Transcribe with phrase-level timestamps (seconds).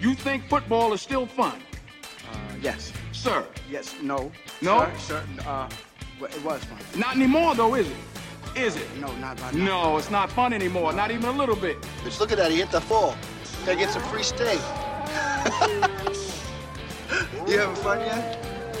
[0.00, 1.60] You think football is still fun?
[2.30, 2.92] Uh, yes.
[3.10, 3.44] Sir.
[3.68, 3.96] Yes.
[4.00, 4.30] No.
[4.62, 4.88] No?
[4.96, 5.68] Sir, sir, uh,
[6.20, 6.78] well, it was fun.
[6.96, 7.96] Not anymore, though, is it?
[8.54, 8.86] Is it?
[9.00, 9.64] No, not right now.
[9.64, 10.92] No, it's not fun anymore.
[10.92, 11.80] Not even a little bit.
[12.04, 12.52] Bitch, look at that.
[12.52, 13.16] He hit the fall.
[13.66, 14.60] Gotta get some free steak.
[17.48, 18.38] you having fun yet?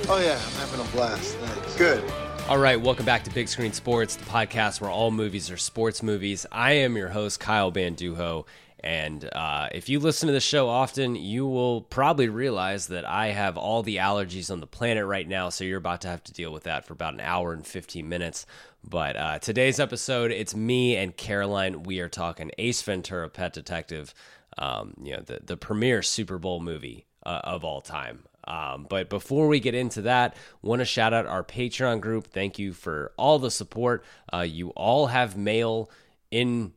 [0.08, 0.40] Oh, yeah.
[0.40, 1.34] I'm having a blast.
[1.36, 1.76] Thanks.
[1.76, 2.04] Good.
[2.48, 6.02] All right, welcome back to Big Screen Sports, the podcast where all movies are sports
[6.02, 6.46] movies.
[6.52, 8.46] I am your host, Kyle Banduho.
[8.80, 13.28] And uh, if you listen to the show often, you will probably realize that I
[13.28, 15.48] have all the allergies on the planet right now.
[15.48, 18.08] So you're about to have to deal with that for about an hour and 15
[18.08, 18.46] minutes.
[18.84, 21.82] But uh, today's episode, it's me and Caroline.
[21.82, 24.14] We are talking Ace Ventura, Pet Detective,
[24.56, 28.24] um, you know, the, the premier Super Bowl movie uh, of all time.
[28.44, 32.28] Um, but before we get into that, want to shout out our Patreon group.
[32.28, 34.04] Thank you for all the support.
[34.32, 35.90] Uh, you all have mail
[36.30, 36.72] in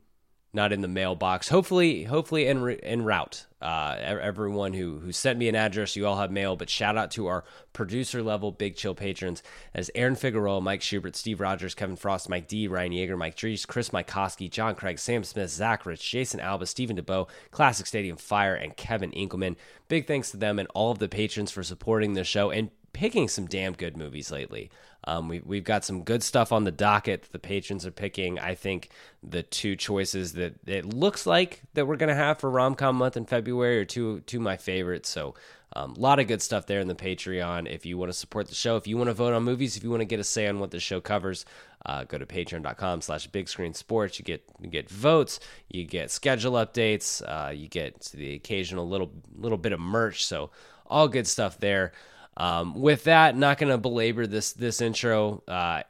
[0.54, 1.48] not in the mailbox.
[1.48, 3.46] Hopefully, hopefully en, en route.
[3.60, 6.56] Uh, everyone who who sent me an address, you all have mail.
[6.56, 9.42] But shout out to our producer level Big Chill patrons
[9.72, 13.66] as Aaron Figueroa, Mike Schubert, Steve Rogers, Kevin Frost, Mike D, Ryan Yeager, Mike Drees,
[13.66, 18.54] Chris Mykoski, John Craig, Sam Smith, Zach Rich, Jason Alba, Stephen DeBow, Classic Stadium Fire,
[18.54, 19.56] and Kevin Inkelman.
[19.88, 23.28] Big thanks to them and all of the patrons for supporting the show and picking
[23.28, 24.70] some damn good movies lately.
[25.04, 28.38] Um, we, we've got some good stuff on the docket that the patrons are picking.
[28.38, 28.90] I think
[29.22, 33.16] the two choices that it looks like that we're going to have for rom-com month
[33.16, 35.08] in February are two, two of my favorites.
[35.08, 35.34] So
[35.74, 37.68] a um, lot of good stuff there in the Patreon.
[37.68, 39.82] If you want to support the show, if you want to vote on movies, if
[39.82, 41.46] you want to get a say on what the show covers,
[41.86, 44.18] uh, go to patreon.com slash big screen sports.
[44.18, 49.10] You get, you get votes, you get schedule updates, uh, you get the occasional little,
[49.34, 50.26] little bit of merch.
[50.26, 50.50] So
[50.86, 51.92] all good stuff there.
[52.36, 55.42] Um, with that, not going to belabor this this intro.
[55.46, 55.82] Uh,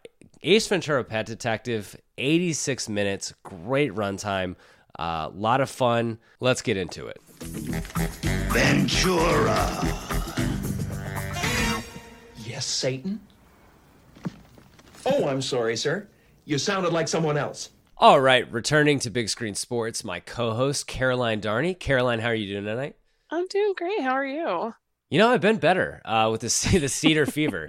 [0.42, 4.56] Ace Ventura: Pet Detective, 86 minutes, great runtime,
[4.98, 6.18] a uh, lot of fun.
[6.40, 7.20] Let's get into it.
[8.52, 9.80] Ventura.
[12.44, 13.20] Yes, Satan.
[15.06, 16.08] Oh, I'm sorry, sir.
[16.44, 17.70] You sounded like someone else.
[17.96, 21.78] All right, returning to Big Screen Sports, my co-host Caroline Darney.
[21.78, 22.96] Caroline, how are you doing tonight?
[23.30, 24.00] I'm doing great.
[24.02, 24.74] How are you?
[25.12, 26.46] You know, I've been better uh, with the
[26.80, 27.66] the cedar fever.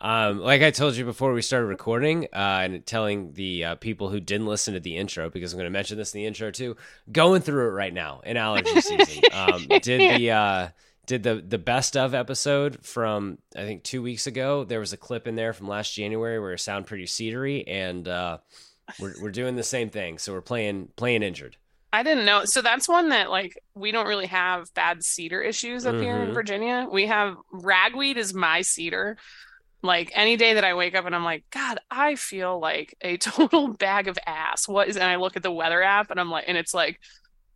[0.00, 4.08] Um, like I told you before we started recording, uh, and telling the uh, people
[4.08, 6.52] who didn't listen to the intro, because I'm going to mention this in the intro
[6.52, 6.76] too,
[7.10, 9.24] going through it right now in allergy season.
[9.32, 10.68] Um, did the uh,
[11.06, 14.62] did the the best of episode from I think two weeks ago.
[14.62, 18.06] There was a clip in there from last January where it sound pretty cedary, and
[18.06, 18.38] uh,
[19.00, 20.18] we're we're doing the same thing.
[20.18, 21.56] So we're playing playing injured.
[21.96, 22.44] I didn't know.
[22.44, 26.04] So that's one that like we don't really have bad cedar issues up mm-hmm.
[26.04, 26.86] here in Virginia.
[26.90, 29.16] We have ragweed is my cedar.
[29.80, 33.16] Like any day that I wake up and I'm like, God, I feel like a
[33.16, 34.68] total bag of ass.
[34.68, 34.96] What is?
[34.96, 37.00] And I look at the weather app and I'm like, and it's like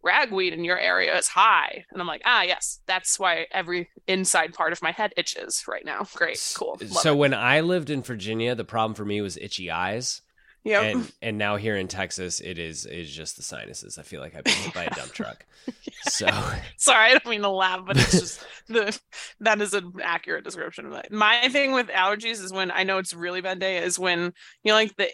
[0.02, 4.54] ragweed in your area is high, and I'm like, ah, yes, that's why every inside
[4.54, 6.06] part of my head itches right now.
[6.14, 6.78] Great, cool.
[6.80, 7.18] Love so it.
[7.18, 10.22] when I lived in Virginia, the problem for me was itchy eyes.
[10.62, 10.82] Yeah.
[10.82, 13.98] And and now here in Texas, it is is just the sinuses.
[13.98, 15.44] I feel like I've been hit by a dump truck.
[16.04, 16.26] So
[16.78, 18.98] sorry, I don't mean to laugh, but it's just the
[19.40, 21.12] that is an accurate description of it.
[21.12, 24.32] My thing with allergies is when I know it's really bad day is when
[24.64, 25.10] you know like the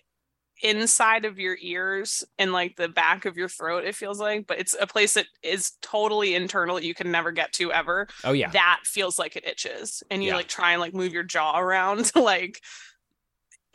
[0.63, 4.59] inside of your ears and like the back of your throat it feels like but
[4.59, 8.33] it's a place that is totally internal that you can never get to ever oh
[8.33, 10.37] yeah that feels like it itches and you yeah.
[10.37, 12.63] like try and like move your jaw around to like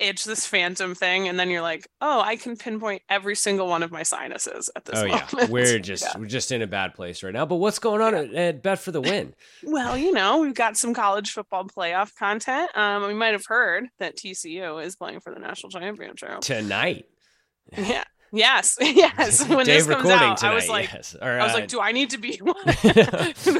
[0.01, 3.83] it's this phantom thing, and then you're like, oh, I can pinpoint every single one
[3.83, 5.29] of my sinuses at this oh moment.
[5.39, 6.17] yeah, we're just Yeah.
[6.19, 7.45] we're just in a bad place right now.
[7.45, 9.33] But what's going on at, at Bet for the Win?
[9.63, 12.75] Well, you know, we've got some college football playoff content.
[12.75, 16.41] Um, we might have heard that TCU is playing for the national championship.
[16.41, 17.05] Tonight,
[17.77, 18.03] Yeah.
[18.31, 18.77] Yes.
[18.81, 19.47] Yes.
[19.49, 20.51] When Dave this comes out, tonight.
[20.51, 21.15] I was like, yes.
[21.21, 22.39] Or, I was uh, like, do I need to be?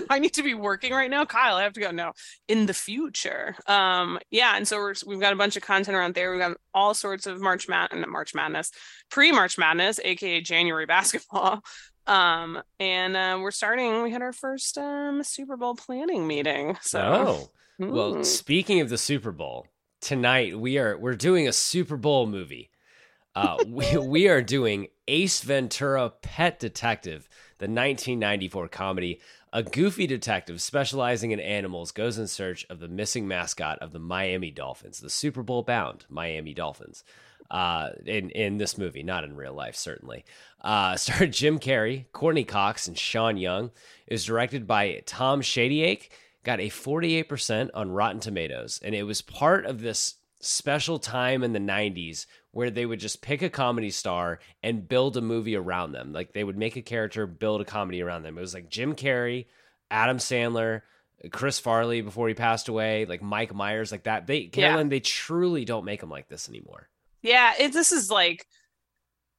[0.10, 1.56] I need to be working right now, Kyle?
[1.56, 1.92] I have to go.
[1.92, 2.14] No,
[2.48, 3.56] in the future.
[3.68, 6.32] Um, yeah, and so we're, we've got a bunch of content around there.
[6.32, 8.72] We've got all sorts of March Mad, March Madness,
[9.10, 11.62] pre March Madness, aka January basketball.
[12.08, 14.04] Um, and uh, we're starting.
[14.04, 16.78] We had our first um Super Bowl planning meeting.
[16.82, 17.00] So,
[17.80, 18.14] oh, well.
[18.16, 18.26] mm.
[18.26, 19.68] Speaking of the Super Bowl,
[20.02, 22.71] tonight we are we're doing a Super Bowl movie.
[23.36, 29.20] Uh, we we are doing Ace Ventura: Pet Detective, the 1994 comedy.
[29.54, 34.00] A goofy detective specializing in animals goes in search of the missing mascot of the
[34.00, 37.04] Miami Dolphins, the Super Bowl bound Miami Dolphins.
[37.50, 40.24] Uh, in in this movie, not in real life, certainly.
[40.62, 43.72] Uh, starred Jim Carrey, Courteney Cox, and Sean Young.
[44.08, 46.10] It was directed by Tom Shadyac.
[46.44, 51.54] Got a 48% on Rotten Tomatoes, and it was part of this special time in
[51.54, 55.94] the 90s where they would just pick a comedy star and build a movie around
[55.94, 56.12] them.
[56.12, 58.38] Like they would make a character, build a comedy around them.
[58.38, 59.46] It was like Jim Carrey,
[59.90, 60.82] Adam Sandler,
[61.32, 64.28] Chris Farley before he passed away, like Mike Myers, like that.
[64.28, 66.90] They Carolyn, they truly don't make them like this anymore.
[67.22, 68.48] Yeah, it, this is like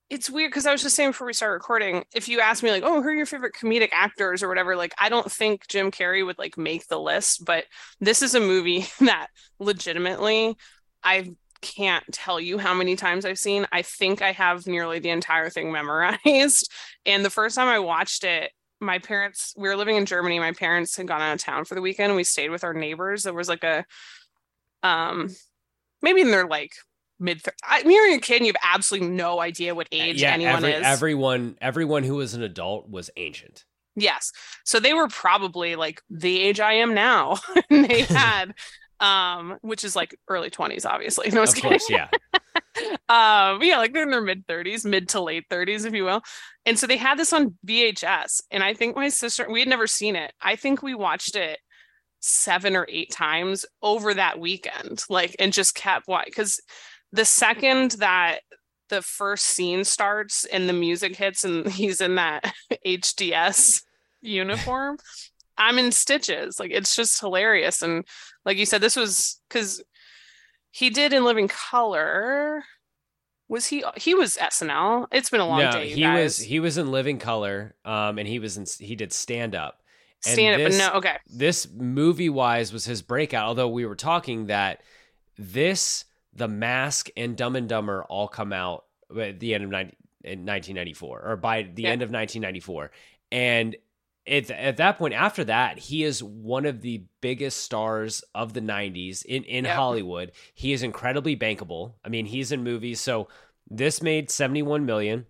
[0.09, 2.71] it's weird because I was just saying before we start recording, if you ask me
[2.71, 5.91] like, oh, who are your favorite comedic actors or whatever, like I don't think Jim
[5.91, 7.65] Carrey would like make the list, but
[7.99, 9.29] this is a movie that
[9.59, 10.57] legitimately
[11.05, 13.67] I can't tell you how many times I've seen.
[13.73, 16.71] I think I have nearly the entire thing memorized.
[17.07, 18.51] And the first time I watched it,
[18.81, 20.41] my parents, we were living in Germany.
[20.41, 22.17] My parents had gone out of town for the weekend.
[22.17, 23.23] We stayed with our neighbors.
[23.23, 23.85] There was like a
[24.83, 25.29] um
[26.03, 26.73] maybe in their like
[27.21, 30.33] mid I when you're a kid and you have absolutely no idea what age yeah,
[30.33, 30.83] anyone every, is.
[30.85, 33.65] everyone, everyone who was an adult was ancient.
[33.95, 34.33] Yes.
[34.65, 37.39] So they were probably like the age I am now.
[37.71, 38.55] and they had
[39.03, 41.29] um which is like early 20s obviously.
[41.33, 42.09] No, Of course, yeah.
[43.09, 46.23] um yeah like they're in their mid 30s mid to late 30s if you will
[46.65, 49.87] and so they had this on vhs and i think my sister we had never
[49.87, 51.59] seen it i think we watched it
[52.21, 56.61] seven or eight times over that weekend like and just kept watching because
[57.13, 58.41] the second that
[58.89, 62.55] the first scene starts and the music hits and he's in that
[62.87, 63.83] hds
[64.23, 64.97] uniform
[65.59, 68.05] i'm in stitches like it's just hilarious and
[68.45, 69.83] like you said this was because
[70.71, 72.63] he did in living color
[73.49, 76.23] was he he was snl it's been a long no, day he guys.
[76.23, 79.83] was he was in Living Color, um, and he was in he did stand up.
[80.25, 83.47] And stand up but no okay This movie wise was his breakout.
[83.47, 84.83] Although we were talking that
[85.37, 88.85] this, The Mask, and Dumb and Dumber all come out
[89.21, 91.91] at the end of 90, in 1994, or by the Yeah.
[91.91, 92.91] end of 1994,
[93.31, 93.77] and.
[94.27, 98.61] At, at that point, after that, he is one of the biggest stars of the
[98.61, 99.75] 90s in, in Yep.
[99.75, 100.33] Hollywood.
[100.55, 101.95] He is incredibly bankable.
[102.05, 103.01] I mean, he's in movies.
[103.01, 103.29] So
[103.69, 105.27] this made 71 million.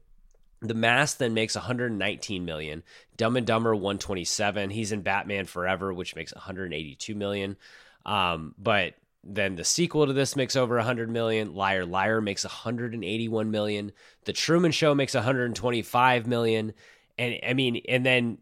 [0.61, 2.83] The Mask then makes 119 million.
[3.17, 4.71] Dumb and Dumber 127.
[4.71, 7.57] He's in Batman Forever, which makes 182 million.
[8.05, 11.55] Um, but then the sequel to this makes over 100 million.
[11.55, 13.93] Liar Liar makes 181 million.
[14.25, 16.75] The Truman Show makes 125 million.
[17.19, 18.39] And I mean, and then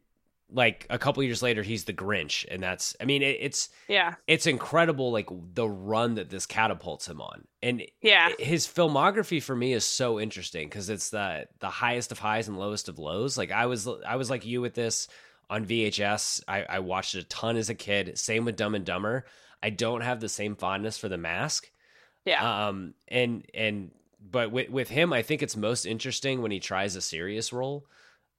[0.53, 4.15] like a couple years later, he's the Grinch, and that's I mean, it, it's yeah.
[4.27, 7.45] it's incredible like the run that this catapults him on.
[7.63, 8.31] And yeah.
[8.39, 12.59] his filmography for me is so interesting because it's the the highest of highs and
[12.59, 13.37] lowest of lows.
[13.37, 15.09] Like i was i was like you with this
[15.49, 18.19] on vhs i, I watched it a ton as a kid.
[18.19, 19.27] Same with dumb and dumber.
[19.63, 21.71] I don't have the same fondness for the mask.
[22.25, 22.69] Yeah.
[22.69, 23.91] Um and and
[24.23, 27.87] but with with him i think it's most interesting when he tries a serious role.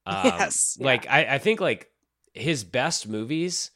[0.05, 0.85] Um, Yes, yeah.
[0.85, 1.90] like I, I think like
[2.33, 3.71] his best movies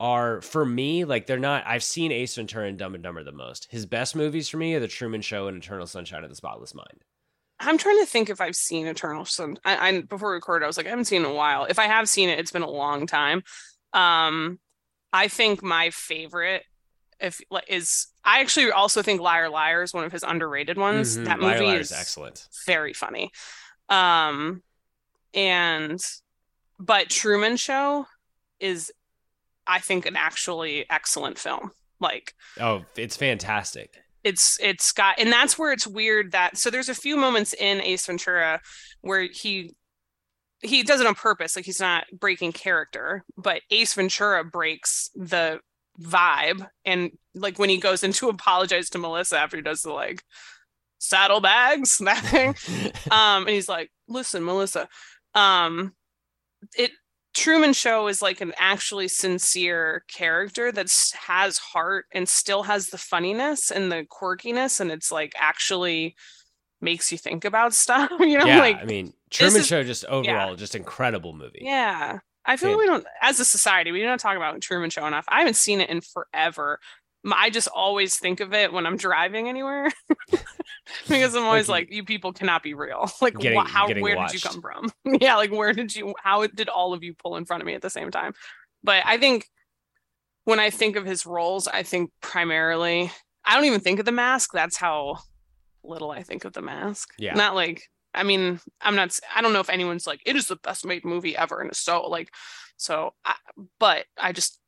[0.00, 3.32] are for me like they're not i've seen ace ventura and dumb and dumber the
[3.32, 3.68] most.
[3.70, 6.74] His best movies for me are the truman show and eternal sunshine of the spotless
[6.74, 7.04] mind.
[7.60, 10.66] I'm trying to think if i've seen eternal sun I, I before we recorded i
[10.66, 11.64] was like i haven't seen it in a while.
[11.66, 13.42] If i have seen it it's been a long time.
[13.92, 14.58] Um
[15.12, 16.64] i think my favorite
[17.20, 21.16] if like is i actually also think liar liar is one of his underrated ones.
[21.16, 21.26] Mhm.
[21.26, 22.48] that Liar, movie Liar is excellent.
[22.66, 23.30] very funny.
[23.88, 24.62] Um
[25.32, 26.00] and
[26.78, 28.06] but truman show
[28.60, 28.92] is
[29.66, 35.58] i think an actually excellent film like oh it's fantastic it's it's got and that's
[35.58, 38.60] where it's weird that so there's a few moments in ace ventura
[39.00, 39.74] where he
[40.62, 45.60] he does it on purpose like he's not breaking character but ace ventura breaks the
[46.00, 49.92] vibe and like when he goes in to apologize to melissa after he does the
[49.92, 50.22] like
[51.04, 52.54] saddlebags, that thing.
[53.10, 54.88] um, and he's like, listen, Melissa,
[55.34, 55.94] um,
[56.76, 56.90] it
[57.34, 60.88] Truman Show is like an actually sincere character that
[61.26, 66.14] has heart and still has the funniness and the quirkiness, and it's like actually
[66.80, 68.10] makes you think about stuff.
[68.20, 70.56] You know, yeah, like I mean, Truman is- Show just overall yeah.
[70.56, 71.60] just incredible movie.
[71.62, 72.18] yeah.
[72.46, 72.76] I feel Yeah.
[72.76, 75.24] we don't, as a society, we do not talk about Truman Show enough.
[75.28, 76.78] I haven't seen it in forever.
[77.32, 79.90] I just always think of it when I'm driving anywhere
[81.08, 83.10] because I'm always Like like, you people cannot be real.
[83.20, 84.92] Like, Getting- wha- how, where did you come from?
[85.20, 87.74] yeah, like, where did you, how did all of you pull in front of me
[87.74, 88.34] at the same time?
[88.82, 89.46] But I think
[90.44, 93.10] when I think of his roles, I think primarily,
[93.44, 94.50] I don't even think of the mask.
[94.52, 95.18] That's how
[95.82, 97.10] little I think of the mask.
[97.18, 97.34] Yeah.
[97.34, 100.56] Not like, I mean, I'm not, I don't know if anyone's like, it is the
[100.56, 101.60] best made movie ever.
[101.60, 102.28] And so like,
[102.76, 103.34] so, I,
[103.80, 104.60] but I just,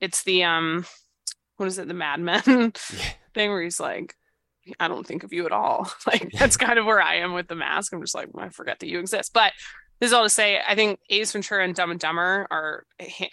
[0.00, 0.84] it's the, um,
[1.56, 2.42] what is it, the Mad Men
[3.34, 4.14] thing where he's like,
[4.78, 5.90] I don't think of you at all.
[6.06, 7.92] Like, that's kind of where I am with the mask.
[7.92, 9.32] I'm just like, I forget that you exist.
[9.32, 9.52] But
[10.00, 12.84] this is all to say, I think Ace Ventura and Dumb and Dumber are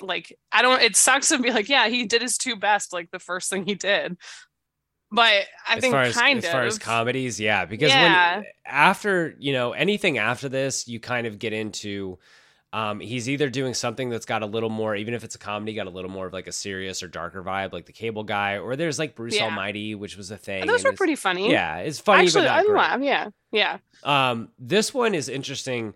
[0.01, 3.09] like, I don't, it sucks to be like, yeah, he did his two best, like
[3.11, 4.17] the first thing he did.
[5.11, 6.51] But I as think as, kind as of.
[6.51, 8.37] far as comedies, yeah, because Yeah.
[8.37, 12.19] when after you know anything after this, you kind of get into
[12.71, 15.73] um, he's either doing something that's got a little more, even if it's a comedy,
[15.73, 18.57] got a little more of like a serious or darker vibe, like the Cable Guy,
[18.59, 19.45] or there's like Bruce Yeah.
[19.45, 20.67] Almighty, which was a thing.
[20.67, 21.51] those were pretty funny.
[21.51, 22.75] Yeah, it's funny, Actually, but not I great.
[22.77, 23.01] laugh.
[23.01, 23.29] Yeah.
[23.51, 23.77] Yeah.
[24.03, 25.93] Um, this one is interesting.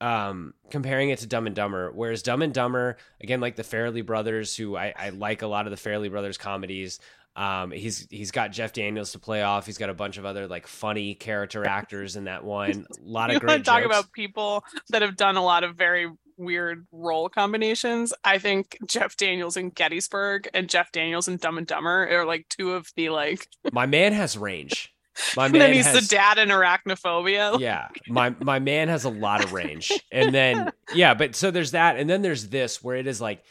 [0.00, 4.04] Um, comparing it to Dumb and Dumber, whereas Dumb and Dumber, again, like the Farrelly
[4.04, 6.98] Brothers, who I, I like a lot of the Farrelly Brothers comedies.
[7.36, 9.66] Um, he's he's got Jeff Daniels to play off.
[9.66, 12.86] He's got a bunch of other like funny character actors in that one.
[13.00, 13.86] A lot you of great talk jokes.
[13.86, 18.12] about people that have done a lot of very weird role combinations.
[18.24, 22.48] I think Jeff Daniels in Gettysburg and Jeff Daniels in Dumb and Dumber are like
[22.48, 23.48] two of the like.
[23.72, 24.92] My man has range.
[25.36, 27.58] My and then he's has the dad in Arachnophobia.
[27.60, 31.70] yeah my my man has a lot of range and then yeah but so there's
[31.70, 33.44] that and then there's this where it is like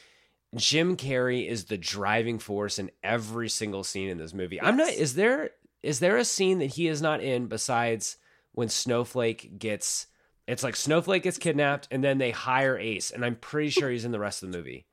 [0.56, 4.62] jim carrey is the driving force in every single scene in this movie.
[4.62, 8.18] I'm not is there is there a scene that he is not in besides
[8.54, 10.08] when snowflake gets
[10.48, 14.06] it's like snowflake gets kidnapped and then they hire ace and i'm pretty sure he's
[14.06, 14.86] in the rest of the movie.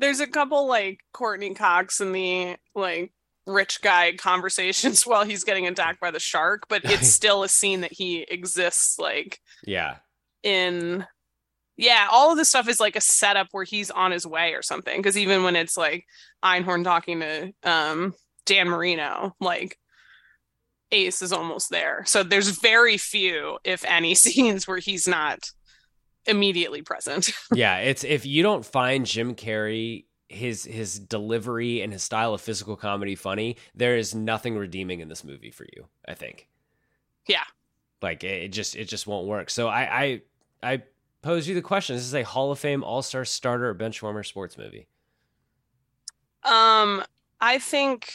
[0.00, 3.12] There's a couple like Courteney Cox and the like
[3.48, 7.80] rich guy conversations while he's getting attacked by the shark, but it's still a scene
[7.80, 9.96] that he exists like yeah.
[10.42, 11.04] in
[11.78, 14.60] yeah all of this stuff is like a setup where he's on his way or
[14.60, 16.04] something because even when it's like
[16.44, 18.12] einhorn talking to um
[18.44, 19.78] dan marino like
[20.92, 25.50] ace is almost there so there's very few if any scenes where he's not
[26.26, 32.02] immediately present yeah, it's if you don't find Jim Carrey his his delivery and his
[32.02, 35.86] style of physical comedy funny, there is nothing redeeming in this movie for you.
[36.06, 36.48] I think.
[37.26, 37.44] Yeah.
[38.02, 39.50] Like it, it just it just won't work.
[39.50, 40.22] So I I
[40.62, 40.82] I
[41.22, 44.02] pose you the question: This is a Hall of Fame All Star starter or bench
[44.02, 44.86] warmer sports movie.
[46.44, 47.02] um
[47.40, 48.12] i think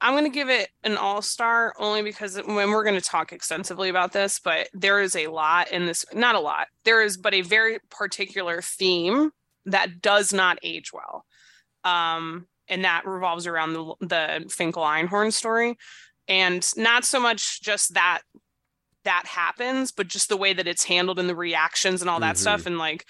[0.00, 3.88] i'm going to give it an all-star only because when we're going to talk extensively
[3.88, 7.32] about this but there is a lot in this not a lot there is but
[7.34, 9.30] a very particular theme
[9.66, 11.24] that does not age well.
[11.84, 15.76] Um and that revolves around the the finkel einhorn story.
[16.28, 18.22] And not so much just that
[19.04, 22.36] that happens but just the way that it's handled and the reactions and all that
[22.36, 22.40] Mhm.
[22.40, 23.06] stuff and like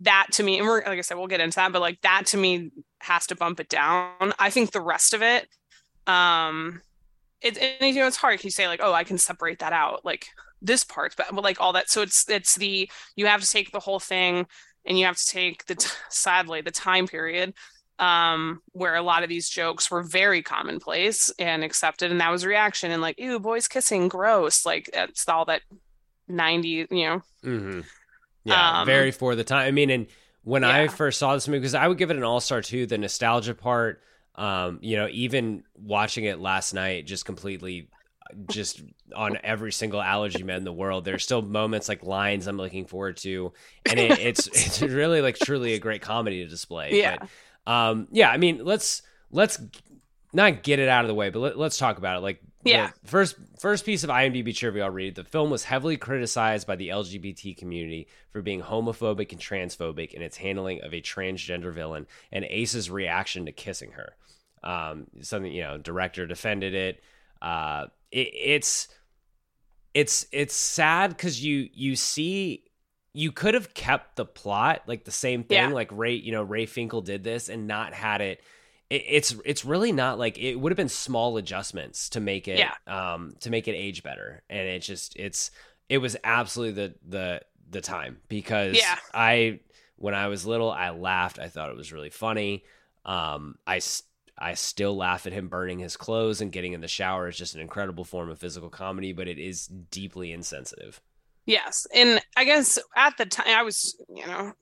[0.00, 2.26] that to me and we're like i said we'll get into that but like that
[2.26, 2.70] to me
[3.00, 5.46] has to bump it down i think the rest of it
[6.06, 6.80] um
[7.42, 10.04] it, and you know it's hard you say like oh i can separate that out
[10.04, 10.26] like
[10.62, 13.72] this part but, but like all that so it's it's the you have to take
[13.72, 14.46] the whole thing
[14.86, 17.54] and you have to take the t- sadly the time period
[18.00, 22.44] um where a lot of these jokes were very commonplace and accepted and that was
[22.44, 25.62] reaction and like ew boys kissing gross like that's all that
[26.28, 27.80] 90 you know Mm-hmm.
[28.44, 29.66] Yeah, Um, very for the time.
[29.66, 30.06] I mean, and
[30.42, 32.86] when I first saw this movie, because I would give it an all star too,
[32.86, 34.02] the nostalgia part.
[34.34, 37.90] Um, you know, even watching it last night, just completely,
[38.50, 38.82] just
[39.14, 41.04] on every single allergy med in the world.
[41.04, 43.52] There's still moments like lines I'm looking forward to,
[43.84, 46.98] and it, it's it's really like truly a great comedy to display.
[46.98, 47.18] Yeah.
[47.20, 47.28] But,
[47.66, 48.30] um, yeah.
[48.30, 49.58] I mean, let's let's
[50.32, 52.20] not get it out of the way, but let, let's talk about it.
[52.20, 52.90] Like, the Yeah.
[53.04, 55.14] first first piece of IMDb trivia I'll read.
[55.14, 60.22] The film was heavily criticized by the LGBT community for being homophobic and transphobic in
[60.22, 64.14] its handling of a transgender villain and Ace's reaction to kissing her.
[64.62, 67.02] Um, something you know, director defended it.
[67.40, 68.88] Uh, it it's
[69.94, 72.64] it's it's sad because you you see
[73.12, 75.68] you could have kept the plot like the same thing Yeah.
[75.68, 78.40] like ray you know ray finkel did this and not had it
[78.88, 82.58] it, it's it's really not like it would have been small adjustments to make it
[82.58, 82.74] Yeah.
[82.86, 85.50] um to make it age better, and it just it's
[85.88, 87.40] it was absolutely the the
[87.70, 88.96] the time because Yeah.
[89.14, 89.60] I
[89.96, 91.38] when I was little I laughed.
[91.38, 92.64] I thought it was really funny.
[93.04, 93.80] Um, I
[94.38, 97.28] I still laugh at him burning his clothes and getting in the shower.
[97.28, 101.00] It's just an incredible form of physical comedy, but it is deeply insensitive.
[101.50, 101.84] Yes.
[101.92, 104.52] And I guess at the time I was, you know,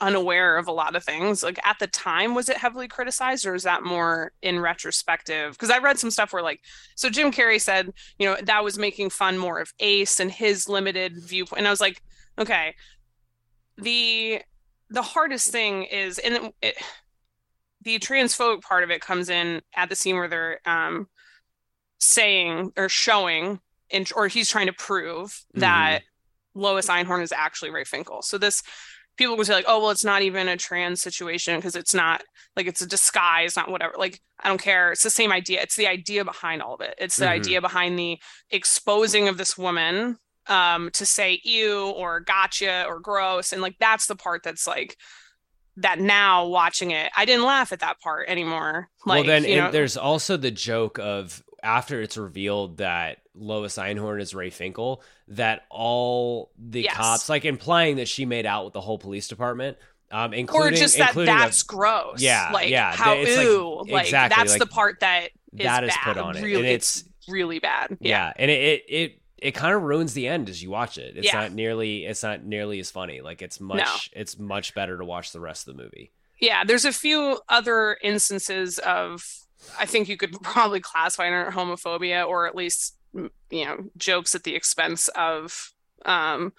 [0.00, 1.42] unaware of a lot of things.
[1.42, 5.52] Like at the time, was it heavily criticized or is that more in retrospective?
[5.52, 6.60] Because I read some stuff where like
[6.96, 10.70] so Jim Carrey said, you know, that was making fun more of Ace and his
[10.70, 11.58] limited viewpoint.
[11.58, 12.00] And I was like,
[12.38, 12.74] okay,
[13.76, 14.40] the
[14.88, 16.74] the hardest thing is and it, it,
[17.82, 21.08] the transphobic part of it comes in at the scene where they're um
[21.98, 26.00] saying or showing and or he's trying to prove that
[26.54, 28.22] Lois Einhorn is actually Ray Finkel.
[28.22, 28.62] So this
[29.16, 32.22] people would say like, oh well, it's not even a trans situation because it's not
[32.56, 33.94] like it's a disguise, not whatever.
[33.96, 34.92] Like I don't care.
[34.92, 35.60] It's the same idea.
[35.62, 36.94] It's the idea behind all of it.
[36.98, 37.28] It's the Mhm.
[37.30, 38.18] idea behind the
[38.50, 44.06] exposing of this woman um to say ew or gotcha or gross and like that's
[44.06, 44.96] the part that's like
[45.76, 49.56] that now watching it i didn't laugh at that part anymore like well, then you
[49.56, 55.02] know there's also the joke of after it's revealed that Lois Einhorn is Ray Finkel,
[55.28, 56.94] that all the Yes.
[56.96, 59.76] cops, like implying that she made out with the whole police department,
[60.10, 63.90] um, or including just that including a- that's gross Yeah, like yeah, how it's like-
[63.92, 66.04] like, exactly, that's like, the part that is that is bad.
[66.04, 69.50] put on it, really and it's, it's really bad yeah, and it it it, it
[69.54, 71.16] kind of ruins the end as you watch it.
[71.16, 71.40] It's Yeah.
[71.42, 73.20] not nearly it's not nearly as funny.
[73.20, 76.10] Like it's much it's much better to watch the rest of the movie.
[76.40, 79.24] yeah there's a few other instances of
[79.78, 84.34] i think you could probably classify it under homophobia or at least you know jokes
[84.34, 85.72] at the expense of
[86.04, 86.52] um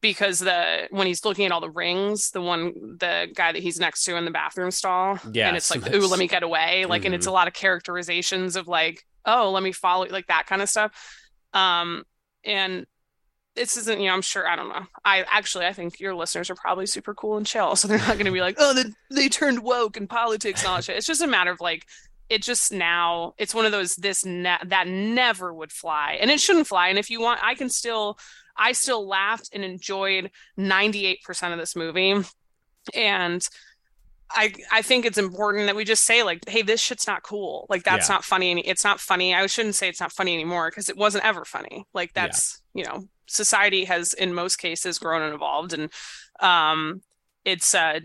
[0.00, 3.78] because the when he's looking at all the rings the one the guy that he's
[3.78, 6.86] next to in the bathroom stall Yeah, and it's like ooh let me get away
[6.86, 10.46] like and it's a lot of characterizations of like oh let me follow like that
[10.46, 10.92] kind of stuff.
[11.52, 12.04] Um
[12.44, 12.86] and
[13.56, 16.48] this isn't you know i'm sure i don't know i actually i think your listeners
[16.50, 18.84] are probably super cool and chill so they're not going to be like oh they,
[19.14, 21.84] they turned woke and politics and all that shit it's just a matter of like
[22.28, 26.40] it just now it's one of those this ne- that never would fly and it
[26.40, 28.16] shouldn't fly and if you want i can still
[28.56, 32.14] i still laughed and enjoyed 98% of this movie
[32.94, 33.46] and
[34.32, 37.66] I I think it's important that we just say like, hey, this shit's not cool.
[37.68, 38.14] Like that's Yeah.
[38.14, 38.52] not funny.
[38.52, 39.34] Any, it's not funny.
[39.34, 41.84] I shouldn't say it's not funny anymore because it wasn't ever funny.
[41.92, 42.26] Like Yeah.
[42.26, 45.90] that's you know, society has in most cases grown and evolved, and
[46.40, 47.02] um,
[47.44, 48.00] it's uh,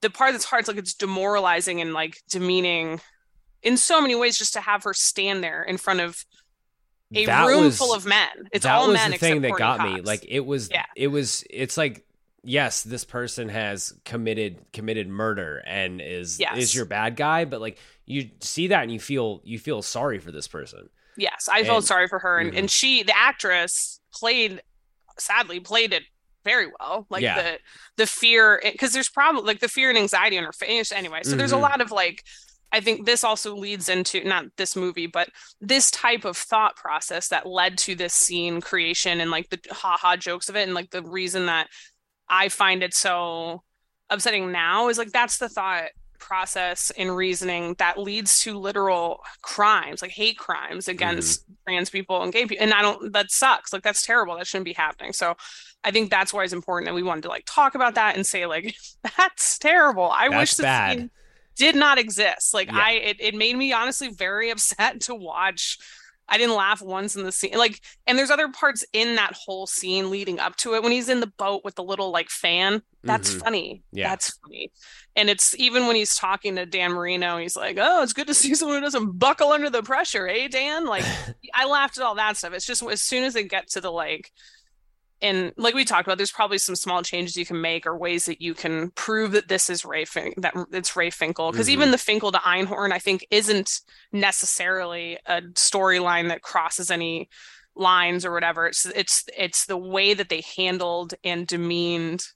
[0.00, 0.60] the part that's hard.
[0.60, 3.00] It's like it's demoralizing and like demeaning
[3.62, 6.24] in so many ways just to have her stand there in front of
[7.14, 8.28] a That room was- full of men.
[8.52, 10.00] It's that all was men the thing that got me.
[10.00, 10.84] Like it was Yeah.
[10.94, 12.04] it was it's like
[12.44, 16.56] yes, this person has committed committed murder and is Yes.
[16.58, 20.18] is your bad guy, but like you see that and you feel you feel sorry
[20.18, 20.88] for this person.
[21.16, 22.58] Yes, I felt sorry for her, and, Mhm.
[22.58, 24.62] and she, the actress, played
[25.18, 26.04] sadly played it
[26.44, 27.06] very well.
[27.10, 27.34] Like Yeah.
[27.42, 27.58] the
[27.96, 31.22] the fear, because there's probably like the fear and anxiety on her face anyway.
[31.24, 31.62] So there's a Mhm.
[31.62, 32.22] lot of like,
[32.70, 37.26] I think this also leads into not this movie, but this type of thought process
[37.28, 40.90] that led to this scene creation and like the haha jokes of it, and like
[40.90, 41.68] the reason that
[42.28, 43.64] I find it so
[44.10, 45.88] upsetting now is like that's the thought
[46.18, 51.54] process and reasoning that leads to literal crimes like hate crimes against mm-hmm.
[51.66, 54.64] trans people and gay people and i don't that sucks like that's terrible that shouldn't
[54.64, 55.36] be happening so
[55.84, 58.26] i think that's why it's important that we wanted to like talk about that and
[58.26, 58.74] say like
[59.16, 60.98] that's terrible i wish That's this bad.
[60.98, 61.10] scene
[61.56, 62.78] did not exist like Yeah.
[62.78, 65.78] i it, it made me honestly very upset to watch
[66.28, 67.56] I didn't laugh once in the scene.
[67.56, 71.08] Like, and there's other parts in that whole scene leading up to it when he's
[71.08, 72.82] in the boat with the little like fan.
[73.08, 73.40] That's Mhm.
[73.40, 73.82] funny.
[73.92, 74.10] Yeah.
[74.10, 74.70] That's funny.
[75.16, 78.34] And it's even when he's talking to Dan Marino, he's like, "Oh, it's good to
[78.34, 81.04] see someone who doesn't buckle under the pressure, eh, Dan?" Like,
[81.54, 82.52] I laughed at all that stuff.
[82.52, 84.30] It's just as soon as they get to the like,
[85.20, 88.26] and like we talked about, there's probably some small changes you can make or ways
[88.26, 91.50] that you can prove that this is Ray Fin- that it's Ray Finkel.
[91.50, 91.72] Because Mhm.
[91.72, 93.80] even the Finkel to Einhorn, I think, isn't
[94.12, 97.28] necessarily a storyline that crosses any
[97.74, 98.66] lines or whatever.
[98.66, 102.26] It's it's it's the way that they handled and demeaned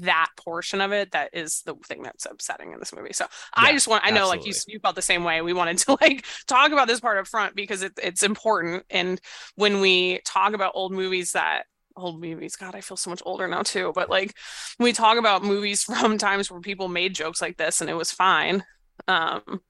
[0.00, 3.12] that portion of it that is the thing that's upsetting in this movie.
[3.12, 4.74] So I just want I know like you absolutely.
[4.74, 5.42] you felt the same way.
[5.42, 8.84] We wanted to like talk about this part up front because it, it's important.
[8.90, 9.20] And
[9.54, 11.64] when we talk about old movies that
[11.96, 13.92] old movies, God, I feel so much older now too.
[13.94, 14.34] But like
[14.76, 17.94] when we talk about movies from times where people made jokes like this and it
[17.94, 18.64] was fine.
[19.08, 19.60] Um,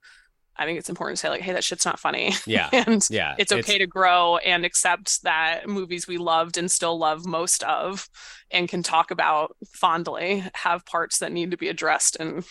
[0.59, 2.33] I think it's important to say like, hey, that shit's not funny.
[2.45, 2.69] Yeah.
[2.73, 3.35] and Yeah.
[3.37, 8.09] it's okay to grow and accept that movies we loved and still love most of
[8.51, 12.43] and can talk about fondly have parts that need to be addressed and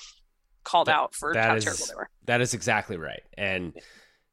[0.64, 2.08] called That- out for that how is- terrible they were.
[2.26, 3.22] That is exactly right.
[3.36, 3.72] And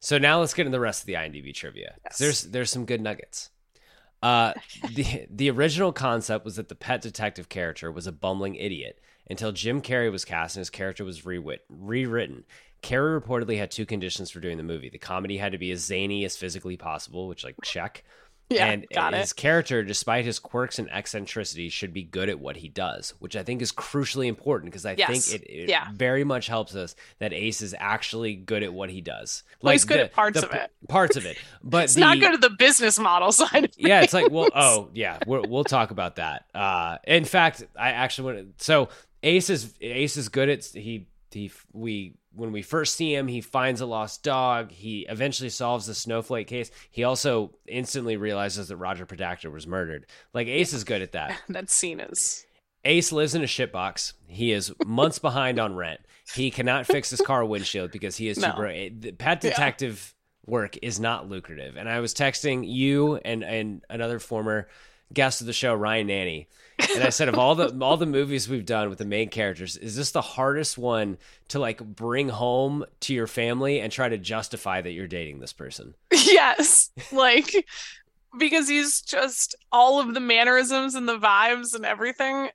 [0.00, 1.94] so now let's get into the rest of the IMDb trivia.
[2.04, 2.18] Yes.
[2.18, 3.50] There's there's some good nuggets.
[4.22, 4.52] Uh,
[4.94, 9.52] the the original concept was that the pet detective character was a bumbling idiot until
[9.52, 12.44] Jim Carrey was cast and his character was rewit- rewritten.
[12.84, 14.88] Carrey reportedly had two conditions for doing the movie.
[14.90, 18.04] The comedy had to be as zany as physically possible, which like check.
[18.50, 22.56] Yeah, and got his character, despite his quirks and eccentricities, should be good at what
[22.58, 25.30] he does, which I think is crucially important because I Yes.
[25.30, 25.86] think it, it Yeah.
[25.94, 29.44] very much helps us that Ace is actually good at what he does.
[29.62, 30.70] Well, he's good at parts the of it.
[30.88, 33.64] Parts of it, but It's the, not good at the business model side.
[33.64, 36.44] Of yeah, it's like well, oh yeah, we're, we'll talk about that.
[36.54, 38.64] Uh, in fact, I actually want to.
[38.64, 38.90] So
[39.22, 43.40] Ace is Ace is good at he he we when we first see him, he
[43.40, 44.70] finds a lost dog.
[44.72, 46.70] He eventually solves the snowflake case.
[46.90, 50.06] He also instantly realizes that Roger Podacter was murdered.
[50.32, 51.36] Like Ace is good at that.
[51.48, 52.46] that scene is.
[52.86, 54.12] Ace lives in a shitbox.
[54.26, 56.00] He is months behind on rent.
[56.34, 58.54] He cannot fix his car windshield because he is too No.
[58.56, 59.00] broke.
[59.00, 59.50] The Pet Yeah.
[59.50, 60.14] detective
[60.46, 61.76] work is not lucrative.
[61.76, 64.68] And I was texting you and and another former
[65.12, 68.48] guest of the show, Ryan Nanny, and I said of all the all the movies
[68.48, 72.84] we've done with the main characters, is this the hardest one to like bring home
[73.00, 75.94] to your family and try to justify that you're dating this person?
[76.34, 76.90] Yes.
[77.12, 77.64] Like
[78.38, 82.48] because he's just all of the mannerisms and the vibes and everything.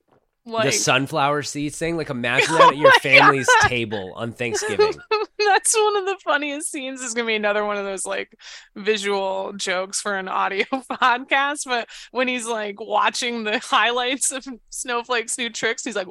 [0.49, 4.93] Like the sunflower seeds thing, like imagine that at your family's table on Thanksgiving.
[5.39, 7.01] That's one of the funniest scenes.
[7.01, 8.35] Is gonna be another one of those like
[8.75, 11.65] visual jokes for an audio podcast.
[11.65, 16.07] But when he's like watching the highlights of Snowflake's new tricks, he's like,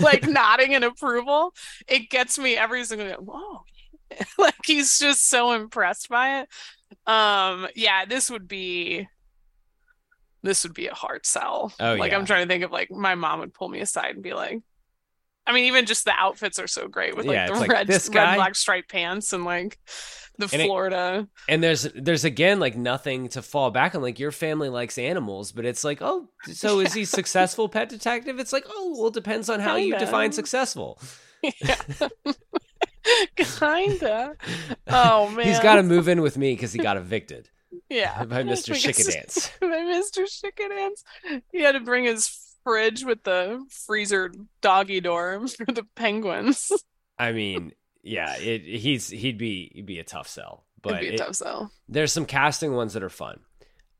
[0.00, 1.52] like nodding in approval.
[1.88, 3.16] It gets me every single day.
[3.18, 3.64] Whoa.
[4.38, 6.48] like he's just so impressed by it.
[7.06, 9.08] Um, yeah, this would be
[10.44, 11.72] this would be a hard sell.
[11.80, 12.18] Oh, like yeah.
[12.18, 14.60] I'm trying to think of like my mom would pull me aside and be like,
[15.46, 17.88] I mean, even just the outfits are so great with like Yeah, the like, red,
[17.88, 19.78] red black striped pants and like
[20.38, 21.28] the And it- Florida.
[21.48, 25.52] and there's there's again like nothing to fall back on like your family likes animals
[25.52, 29.14] but it's like oh so is he successful pet detective it's like oh well it
[29.14, 30.06] depends on how you Kinda.
[30.06, 30.98] define successful
[33.36, 34.34] Kinda.
[34.88, 37.50] Oh man, he's got to move in with me because he got evicted
[37.88, 39.50] yeah by mr Because- Shickadance.
[39.60, 40.26] by Mr.
[40.26, 41.42] Chicken Shickadance.
[41.52, 42.28] He had to bring his
[42.64, 46.72] fridge with the freezer doggy door for the penguins.
[47.18, 51.08] i mean yeah it, he's he'd be he'd be a tough sell but It'd be
[51.08, 51.70] a it- tough sell.
[51.88, 53.40] there's some casting ones that are fun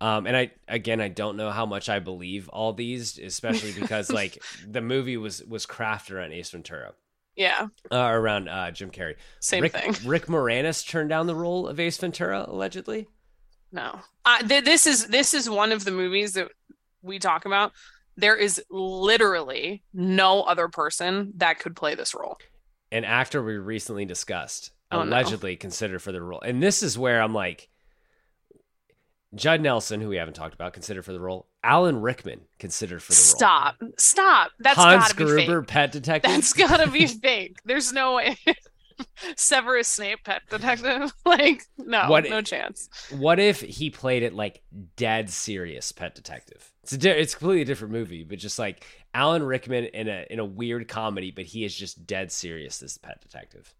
[0.00, 4.10] um, and I again I don't know how much I believe all these, especially because
[4.12, 6.92] like the movie was was crafted around Ace Ventura,
[7.36, 9.14] Yeah, uh, around uh, Jim Carrey.
[9.40, 9.94] same Rick, thing.
[10.04, 13.06] Rick Moranis turned down the role of Ace Ventura, allegedly.
[13.74, 16.48] No, uh, th- this is this is one of the movies that
[17.02, 17.72] we talk about.
[18.16, 22.38] There is literally no other person that could play this role.
[22.92, 25.10] An actor we recently discussed, Oh, no.
[25.10, 26.40] allegedly considered for the role.
[26.40, 27.68] And this is where I'm like,
[29.34, 31.48] Judd Nelson, who we haven't talked about, considered for the role.
[31.64, 33.36] Alan Rickman considered for the role.
[33.36, 34.52] Stop, stop.
[34.60, 35.68] That's Hans gotta be Gruber, fake.
[35.68, 36.30] pet detective.
[36.30, 37.56] That's gotta be fake.
[37.64, 38.36] There's no way.
[39.36, 41.12] Severus Snape, pet detective.
[41.26, 42.88] Like, no, What- no chance.
[43.10, 44.62] What if he played it like
[44.96, 46.70] dead serious pet detective?
[46.82, 50.26] It's a di- it's a completely different movie, but just like Alan Rickman in a
[50.30, 53.74] in a weird comedy, but he is just dead serious as pet detective.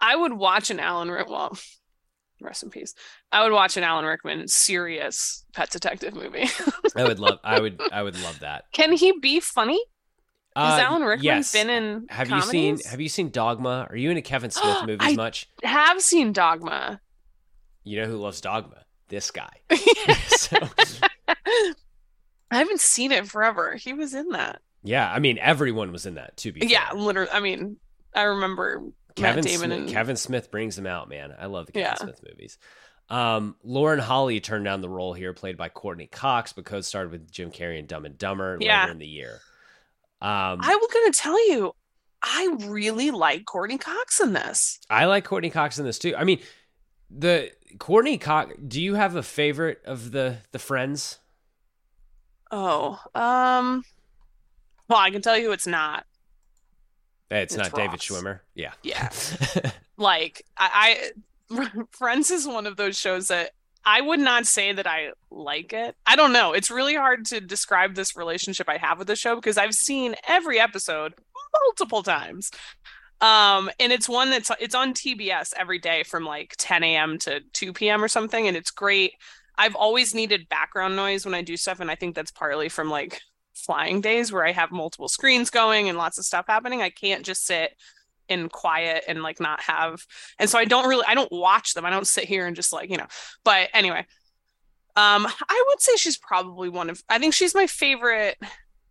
[0.00, 1.32] I would watch an Alan Rickman.
[1.32, 1.58] Well,
[2.42, 2.94] rest in peace.
[3.32, 6.48] I would watch an Alan Rickman serious pet detective movie.
[6.94, 8.64] I would love I would I would love that.
[8.72, 9.82] Can he be funny?
[10.60, 11.52] Has Uh, Alan Rickman yes.
[11.52, 12.06] been in?
[12.10, 12.78] Have you seen?
[12.90, 13.86] Have you seen Dogma?
[13.90, 15.48] Are you into Kevin Smith movies I- much?
[15.64, 17.00] have seen Dogma.
[17.84, 18.84] You know who loves Dogma?
[19.08, 19.48] This guy.
[20.28, 20.56] so,
[21.28, 21.74] I
[22.58, 23.74] haven't seen it forever.
[23.74, 24.60] He was in that.
[24.82, 26.36] yeah, I mean everyone was in that.
[26.38, 26.98] To be Yeah, fair.
[26.98, 27.30] literally.
[27.32, 27.76] I mean,
[28.14, 28.82] I remember
[29.16, 31.32] Kevin Smith, and Kevin Smith brings them out, man.
[31.38, 31.94] I love the Kevin Yeah.
[31.96, 32.58] Smith movies.
[33.08, 37.30] Um, Lauren Holly turned down the role here, played by Courteney Cox, but co-starred with
[37.30, 38.82] Jim Carrey in Dumb and Dumber Yeah.
[38.82, 39.40] later in the year.
[40.22, 41.72] Um, I was gonna tell you,
[42.22, 44.78] I really like Courteney Cox in this.
[44.90, 46.14] I like Courteney Cox in this too.
[46.16, 46.40] I mean,
[47.10, 48.54] the Courteney Cox.
[48.66, 51.18] Do you have a favorite of the the friends?
[52.50, 53.84] Oh, um,
[54.88, 56.04] well, I can tell you it's not.
[57.30, 58.40] It's, It's not David Schwimmer.
[58.54, 58.72] Yeah.
[58.82, 59.10] Yeah.
[60.00, 61.12] Like I,
[61.50, 63.50] I Friends is one of those shows that
[63.84, 65.96] I would not say that I like it.
[66.06, 66.52] I don't know.
[66.52, 70.14] It's really hard to describe this relationship I have with the show because I've seen
[70.28, 71.14] every episode
[71.64, 72.50] multiple times.
[73.20, 77.18] Um, and it's one that's it's on TBS every day from like 10 a.m.
[77.20, 78.02] to 2 p.m.
[78.02, 79.12] or something, and it's great.
[79.58, 82.88] I've always needed background noise when I do stuff, and I think that's partly from
[82.88, 83.20] like
[83.54, 86.80] flying days where I have multiple screens going and lots of stuff happening.
[86.80, 87.72] I can't just sit
[88.30, 90.06] in quiet and like not have
[90.38, 91.84] and so I don't really I don't watch them.
[91.84, 93.08] I don't sit here and just like, you know.
[93.44, 94.06] But anyway,
[94.96, 98.38] um I would say she's probably one of I think she's my favorite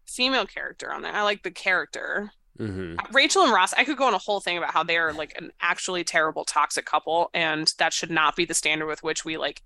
[0.08, 1.14] female character on there.
[1.14, 2.32] I like the character.
[2.58, 5.14] hmm Rachel and Ross, I could go on a whole thing about how they are
[5.14, 9.24] like an actually terrible toxic couple and that should not be the standard with which
[9.24, 9.62] we like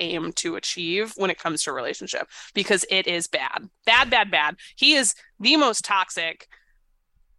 [0.00, 3.68] aim to achieve when it comes to a relationship because it is bad.
[3.86, 4.56] Bad, bad, bad.
[4.74, 6.48] He is the most toxic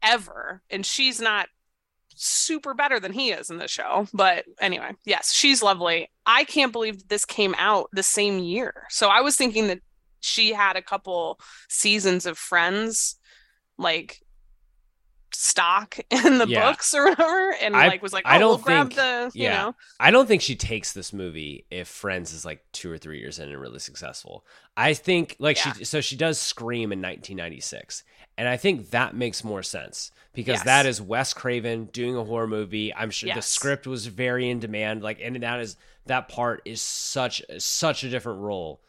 [0.01, 1.47] ever and she's not
[2.15, 4.07] super better than he is in the show.
[4.13, 6.09] But anyway, yes, she's lovely.
[6.25, 8.83] I can't believe this came out the same year.
[8.89, 9.79] So I was thinking that
[10.21, 13.15] she had a couple seasons of Friends
[13.77, 14.19] like
[15.33, 16.71] stock in the Yeah.
[16.71, 19.31] books or whatever and I- like was like, oh, I don't we'll grab think- the,
[19.33, 19.63] you yeah.
[19.63, 19.75] know.
[19.99, 23.39] I don't think she takes this movie if Friends is like two or three years
[23.39, 24.45] in and really successful.
[24.77, 25.73] I think like Yeah.
[25.73, 28.03] she so she does Scream in 1996,
[28.37, 30.65] and I think that makes more sense because Yes.
[30.65, 32.93] that is Wes Craven doing a horror movie.
[32.93, 36.81] I'm sure the script was very in demand, like and that is that part is
[36.81, 38.81] such such a different role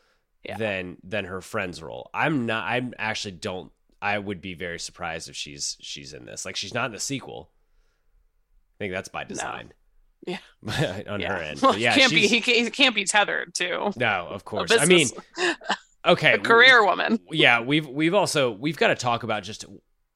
[0.45, 0.57] Yeah.
[0.57, 2.11] than than her Friends role.
[2.13, 2.65] I'm not.
[2.67, 3.71] I actually don't.
[4.03, 6.45] I would be very surprised if she's she's in this.
[6.45, 7.51] Like she's not in the sequel.
[8.75, 9.73] I think that's by design.
[10.27, 10.39] Yeah.
[11.09, 11.33] on yeah.
[11.33, 11.61] her end.
[11.61, 14.73] But yeah, can't be he can't, he can't be tethered to no, of course.
[14.77, 15.09] I mean,
[16.05, 17.21] okay, a career woman.
[17.31, 19.65] Yeah, we've we've also we've got to talk about just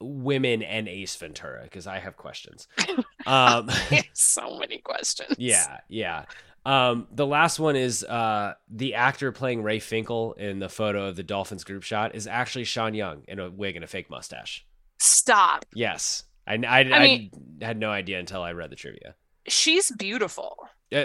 [0.01, 2.66] women and Ace Ventura because I have questions.
[3.27, 3.70] Um,
[4.14, 5.37] so many questions.
[5.38, 6.25] yeah, yeah.
[6.64, 11.16] Um, the last one is uh, the actor playing Ray Finkel in the photo of
[11.16, 14.66] the Dolphins group shot is actually Sean Young in a wig and a fake mustache.
[14.99, 15.66] Stop.
[15.75, 19.14] Yes, I I, I, mean- had no idea until I read the trivia.
[19.48, 20.57] She's beautiful.
[20.94, 21.05] Uh,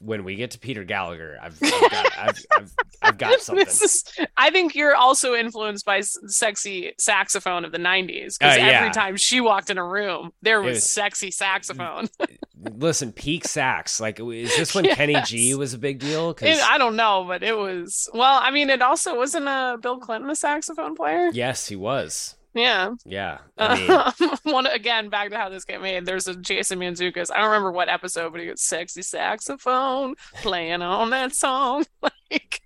[0.00, 3.66] when we get to Peter Gallagher, I've, I've got I've, I've, I've got something.
[3.66, 4.04] Is,
[4.36, 8.66] I think you're also influenced by sexy saxophone of the 90s because Uh, yeah.
[8.80, 12.08] every time she walked in a room, there was, was- sexy saxophone.
[12.76, 14.00] Listen, peak sax.
[14.00, 16.32] Like, is this when Kenny G was a big deal?
[16.34, 19.98] Because I don't know, but it was, well, I mean, it also wasn't a Bill
[19.98, 21.30] Clinton a saxophone player.
[21.32, 22.34] yes, he was.
[22.54, 22.92] Yeah.
[23.04, 26.06] Yeah, I mean, One again, back to how this get made.
[26.06, 27.30] There's a Jason Mantzoukas.
[27.32, 31.84] I don't remember what episode, but he goes sexy saxophone playing on that song.
[32.30, 32.62] Like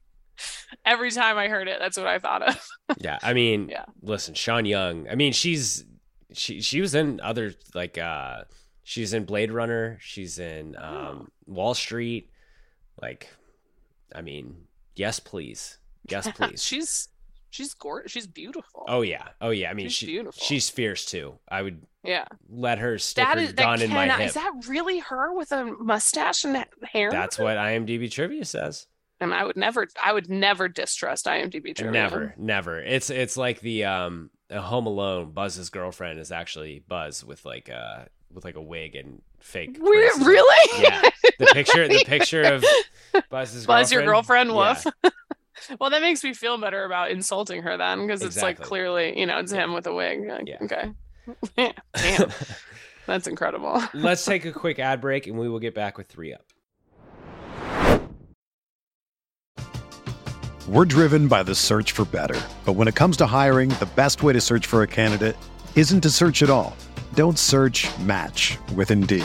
[0.85, 2.69] every time I heard it, that's what I thought of.
[2.99, 3.19] yeah.
[3.23, 3.85] I mean, Yeah.
[4.03, 5.09] listen, Sean Young.
[5.09, 5.85] I mean, she's
[6.33, 8.45] she she was in other like uh
[8.85, 9.99] she's in Blade Runner.
[10.01, 12.31] She's in um Wall Street.
[13.01, 13.29] Like,
[14.15, 16.63] I mean, yes, please, yes, please.
[16.63, 17.09] she's
[17.51, 18.13] she's gorgeous.
[18.13, 18.85] She's beautiful.
[18.89, 19.71] oh yeah, oh yeah.
[19.71, 20.41] I mean, She's she beautiful.
[20.43, 21.39] she's fierce too.
[21.49, 22.27] I would yeah.
[22.49, 24.29] let her stick That her is that gun in my hip.
[24.29, 27.11] Is that really her with a mustache and hair?
[27.11, 28.87] That's what IMDb trivia says.
[29.21, 31.91] and I would never I would never distrust IMDb trivia.
[31.91, 32.79] Never, never.
[32.81, 35.33] It's it's like the um Home Alone.
[35.33, 39.79] Buzz's girlfriend is actually Buzz with like uh with like a wig and fake.
[39.79, 40.27] Braces.
[40.27, 40.83] really?
[40.83, 41.03] Yeah.
[41.39, 42.65] The picture, the picture of
[43.31, 44.85] Buzz's Buzz your girlfriend Yeah.
[45.71, 45.81] Woof.
[45.81, 49.27] well, that makes me feel better about insulting her then because it's like clearly, you
[49.27, 50.27] know, it's him with a wig.
[50.29, 50.59] Like, Yeah.
[50.63, 50.93] Okay.
[51.95, 52.31] Damn.
[53.07, 53.83] That's incredible.
[53.95, 56.45] Let's take a quick ad break and we will get back with three up.
[60.69, 62.39] We're driven by the search for better.
[62.67, 65.37] But when it comes to hiring, the best way to search for a candidate
[65.75, 66.77] isn't to search at all.
[67.15, 69.25] Don't search match with Indeed.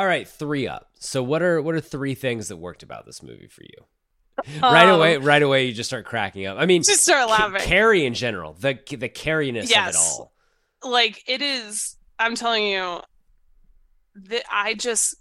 [0.00, 0.88] All right, three up.
[0.98, 4.60] So what are what are three things that worked about this movie for you?
[4.62, 6.56] right Um, away, right away, you just start cracking up.
[6.58, 7.60] I mean, Just start laughing.
[7.60, 10.32] Carrey in general, the the cariness of it all.
[10.82, 13.00] like it is i'm telling you
[14.14, 15.14] that i just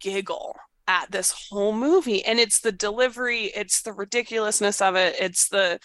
[0.00, 0.56] giggle
[0.88, 5.78] at this whole movie and it's the delivery it's the ridiculousness of it it's the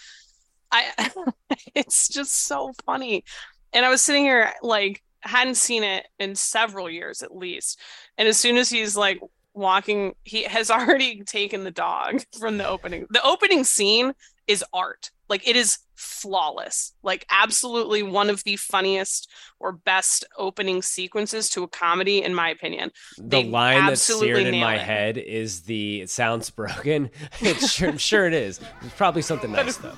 [0.72, 1.12] i
[1.76, 3.26] it's just so funny
[3.74, 7.80] and i was sitting here like hadn't seen it in several years at least
[8.18, 9.20] and as soon as he's like
[9.54, 14.14] walking he has already taken the dog from the opening the opening scene
[14.48, 19.30] is art like it is flawless like absolutely one of the funniest
[19.60, 24.38] or best opening sequences to a comedy in my opinion the They line that's seared
[24.40, 24.82] absolutely in my it.
[24.82, 27.10] head is the it sounds broken.
[27.42, 28.60] It's sure, I'm sure it is.
[28.82, 29.96] It's probably something nice though.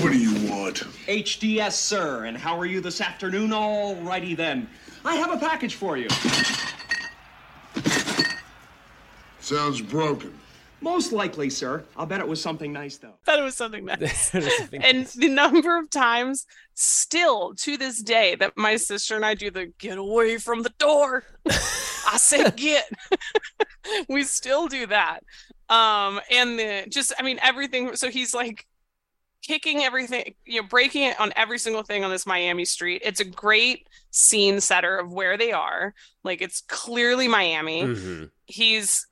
[0.00, 0.76] What do you want?
[1.06, 2.24] HDS, sir.
[2.24, 3.52] And how are you this afternoon?
[3.52, 4.66] All righty then.
[5.04, 6.08] I have a package for you.
[9.40, 10.32] Sounds broken.
[10.80, 11.84] Most likely, sir.
[11.96, 13.14] I'll bet it was something nice, though.
[13.26, 15.12] thought it was something nice Something and nice.
[15.12, 19.66] the number of times still to this day that my sister and I do the
[19.78, 21.24] get away from the door.
[21.46, 22.88] I said get.
[24.08, 25.20] we still do that.
[25.68, 28.66] Um and the just I mean everything so he's like
[29.50, 33.02] kicking everything, you know, breaking it on every single thing on this Miami street.
[33.04, 35.92] It's a great scene setter of where they are.
[36.22, 38.30] Like it's clearly Miami Mhm.
[38.46, 39.06] he's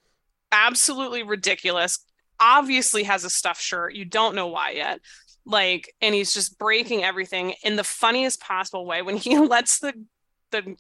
[0.53, 1.99] absolutely ridiculous
[2.41, 5.01] obviously has a stuffed shirt you don't know why yet
[5.45, 9.93] like and he's just breaking everything in the funniest possible way when he lets the
[10.53, 10.77] the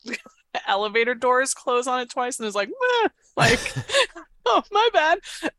[0.66, 3.60] elevator doors close on it twice and is like "Meh," like
[4.46, 5.18] oh my bad.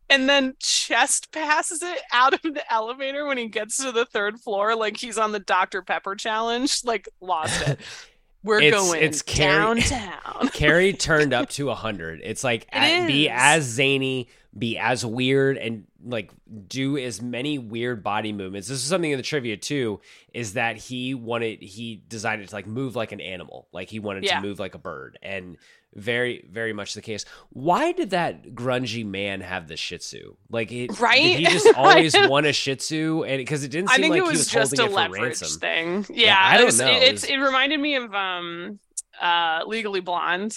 [0.09, 4.39] And then chest passes it out of the elevator when he gets to the third
[4.39, 7.79] floor like he's on the dr pepper challenge like lost it.
[8.43, 10.47] We're It's- going it's Carrey- downtown.
[10.49, 12.21] Carrey turned up to 100.
[12.23, 16.31] It's like It at- be as zany, be as weird, and like
[16.67, 18.67] do as many weird body movements.
[18.67, 19.99] This is something in the trivia too,
[20.33, 23.67] is that he wanted, he designed it to like move like an animal.
[23.73, 24.39] Like he wanted Yeah.
[24.39, 25.19] to move like a bird.
[25.21, 25.57] And
[25.95, 27.25] very, very much the case.
[27.49, 30.35] Why did that grungy man have the Shih Tzu?
[30.49, 31.19] Like, it, Right?
[31.37, 33.23] he just always want a Shih Tzu?
[33.23, 35.21] And because it didn't I seem think like it he was, was just a leverage
[35.21, 35.59] ransom.
[35.59, 36.05] thing.
[36.09, 36.87] Yeah, Yeah, I don't was- know.
[36.87, 38.79] It, It it's it reminded me of um
[39.19, 40.55] uh Legally Blonde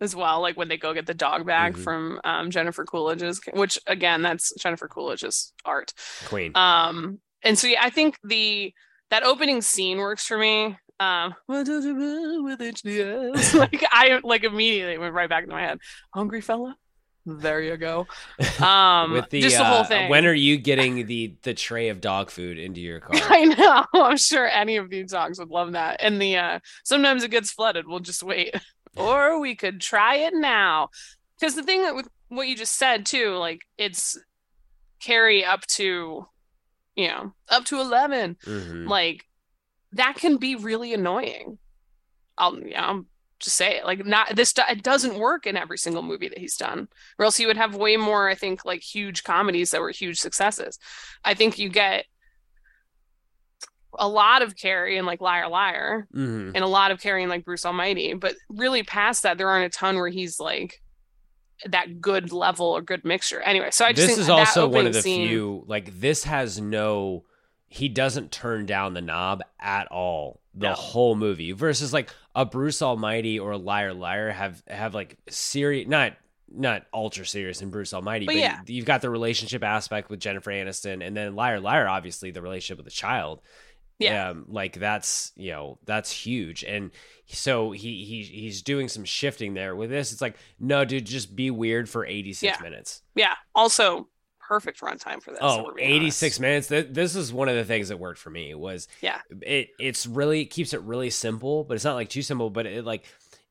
[0.00, 1.84] as well, like when they go get the dog back Mhm.
[1.84, 5.92] from um Jennifer Coolidge's, which again, that's Jennifer Coolidge's art.
[6.26, 6.52] Queen.
[6.54, 8.72] Um, and so yeah, I think the
[9.10, 10.76] that opening scene works for me.
[11.00, 13.54] Um, what does it mean with HDS?
[13.58, 15.78] like I like immediately went right back into my head.
[16.14, 16.76] Hungry fella.
[17.26, 18.06] There you go.
[18.62, 20.08] Um, With the, just the whole uh, thing.
[20.10, 23.12] when are you getting the the tray of dog food into your car?
[23.30, 23.84] I know.
[23.94, 26.00] I'm sure any of these dogs would love that.
[26.02, 27.86] And the uh sometimes it gets flooded.
[27.86, 28.54] We'll just wait.
[28.96, 30.88] Or we could try it now.
[31.38, 34.18] Because the thing that with what you just said too, like it's
[35.02, 36.26] Carrey up to,
[36.96, 38.36] you know, up to eleven.
[38.44, 38.88] Mhm.
[38.88, 39.24] Like
[39.92, 41.58] that can be really annoying.
[42.36, 43.06] I'll yeah, I'll
[43.38, 43.84] just say it.
[43.84, 46.88] Like not this it doesn't work in every single movie that he's done.
[47.18, 50.18] Or else he would have way more, I think, like huge comedies that were huge
[50.20, 50.78] successes.
[51.24, 52.04] I think you get
[53.98, 56.52] a lot of Carrey and like Liar Liar Mhm.
[56.54, 59.66] and a lot of Carrey and like Bruce Almighty, but really past that, there aren't
[59.74, 60.80] a ton where he's like
[61.66, 63.40] that good level or good mixture.
[63.42, 66.24] Anyway, so I just this think is also one of the scene- few like this
[66.24, 67.24] has no
[67.72, 70.74] he doesn't turn down the knob at all the No.
[70.74, 75.86] whole movie versus like a Bruce Almighty or a Liar Liar have have like serious
[75.88, 76.14] not
[76.52, 78.60] not ultra serious in Bruce Almighty But but, yeah.
[78.66, 82.78] you've got the relationship aspect with Jennifer Aniston and then Liar Liar obviously the relationship
[82.78, 83.40] with the child
[84.00, 84.30] Yeah.
[84.30, 86.90] um, like that's you know that's huge and
[87.26, 91.36] so he he he's doing some shifting there with this it's like no dude just
[91.36, 92.62] be weird for 86 Yeah.
[92.62, 93.34] minutes Yeah.
[93.54, 94.08] Also,
[94.40, 95.38] perfect runtime for this.
[95.40, 96.40] Oh, 86 honest.
[96.40, 96.66] minutes.
[96.68, 99.20] Th- This is one of the things that worked for me was Yeah.
[99.42, 102.66] it it's really it keeps it really simple, but it's not like too simple, but
[102.66, 103.04] it like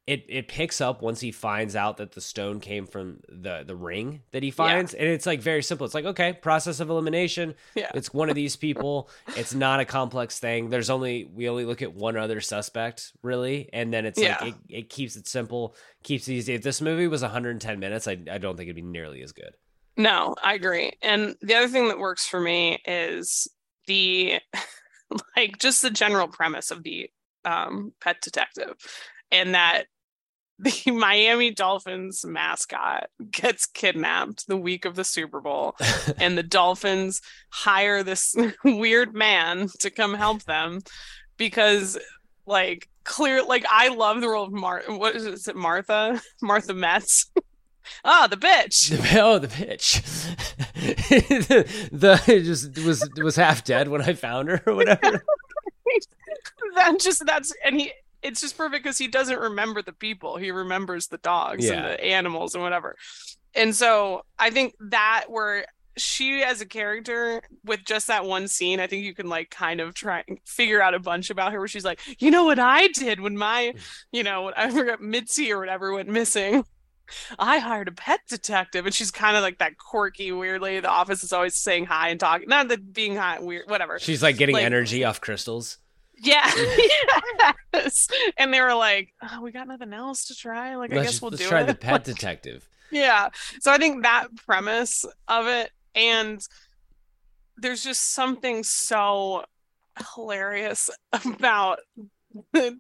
[0.09, 3.75] it it picks up once he finds out that the stone came from the the
[3.75, 5.85] ring that he finds and it's like very simple.
[5.85, 7.53] It's like okay, process of elimination.
[7.75, 7.91] Yeah.
[7.93, 9.09] It's one of these people.
[9.35, 10.69] it's not a complex thing.
[10.69, 14.37] There's only we only look at one other suspect really and then it's Yeah.
[14.41, 16.53] like it, it keeps it simple, keeps it easy.
[16.55, 19.53] If this movie was 110 minutes, I I don't think it'd be nearly as good.
[19.95, 20.93] No, I agree.
[21.03, 23.47] And the other thing that works for me is
[23.85, 24.39] the
[25.37, 27.09] like just the general premise of the
[27.45, 28.73] um pet detective
[29.31, 29.85] and that
[30.59, 35.75] the Miami Dolphins mascot gets kidnapped the week of the Super Bowl
[36.19, 40.81] and the Dolphins hire this weird man to come help them
[41.37, 41.97] because
[42.45, 46.21] like clear like I love the role of Mar what is it, is it Martha
[46.41, 47.31] Martha Metz
[48.03, 50.01] ah the bitch The, oh, the bitch.
[51.47, 55.23] the, the it just was was half dead when I found her or whatever.
[56.75, 57.91] that just that's and he
[58.21, 60.37] it's just perfect because he doesn't remember the people.
[60.37, 61.73] He remembers the dogs Yeah.
[61.73, 62.95] and the animals and whatever.
[63.55, 65.65] And so I think that where
[65.97, 69.81] she as a character with just that one scene, I think you can like kind
[69.81, 72.59] of try and figure out a bunch about her where she's like, you know what
[72.59, 73.73] I did when my,
[74.11, 76.63] you know, I forgot Mitzi or whatever went missing.
[77.39, 80.81] I hired a pet detective, and she's kind of like that quirky, weird lady.
[80.81, 82.47] The office is always saying hi and talking.
[82.47, 83.97] Not that being hi, weird, whatever.
[83.97, 85.79] She's like getting Like- energy off crystals.
[86.21, 86.51] Yeah,
[87.73, 88.07] yes.
[88.37, 90.75] And they were like, oh, "We got nothing else to try.
[90.75, 92.67] Like, I Let's, guess we'll let's do try it." the pet detective.
[92.91, 93.29] yeah.
[93.61, 96.41] So I think that premise of it, and
[97.57, 99.45] there's just something so
[100.15, 100.89] hilarious
[101.25, 101.79] about
[102.53, 102.77] the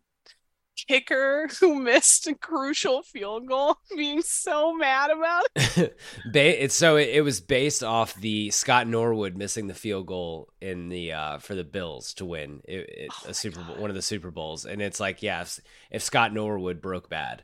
[0.87, 5.97] kicker who missed a crucial field goal being so mad about it.
[6.33, 10.89] It's so it, it was based off the Scott Norwood missing the field goal in
[10.89, 13.95] the uh for the Bills to win it, it, Oh a Super Bowl, one of
[13.95, 15.59] the Super Bowls, and it's like yeah, if,
[15.91, 17.43] if Scott Norwood broke bad,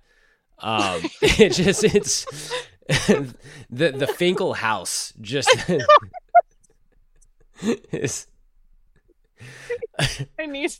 [0.60, 2.26] um, it just it's
[2.88, 3.36] the
[3.70, 5.50] the Finkel house just
[7.92, 8.28] is
[10.38, 10.72] I need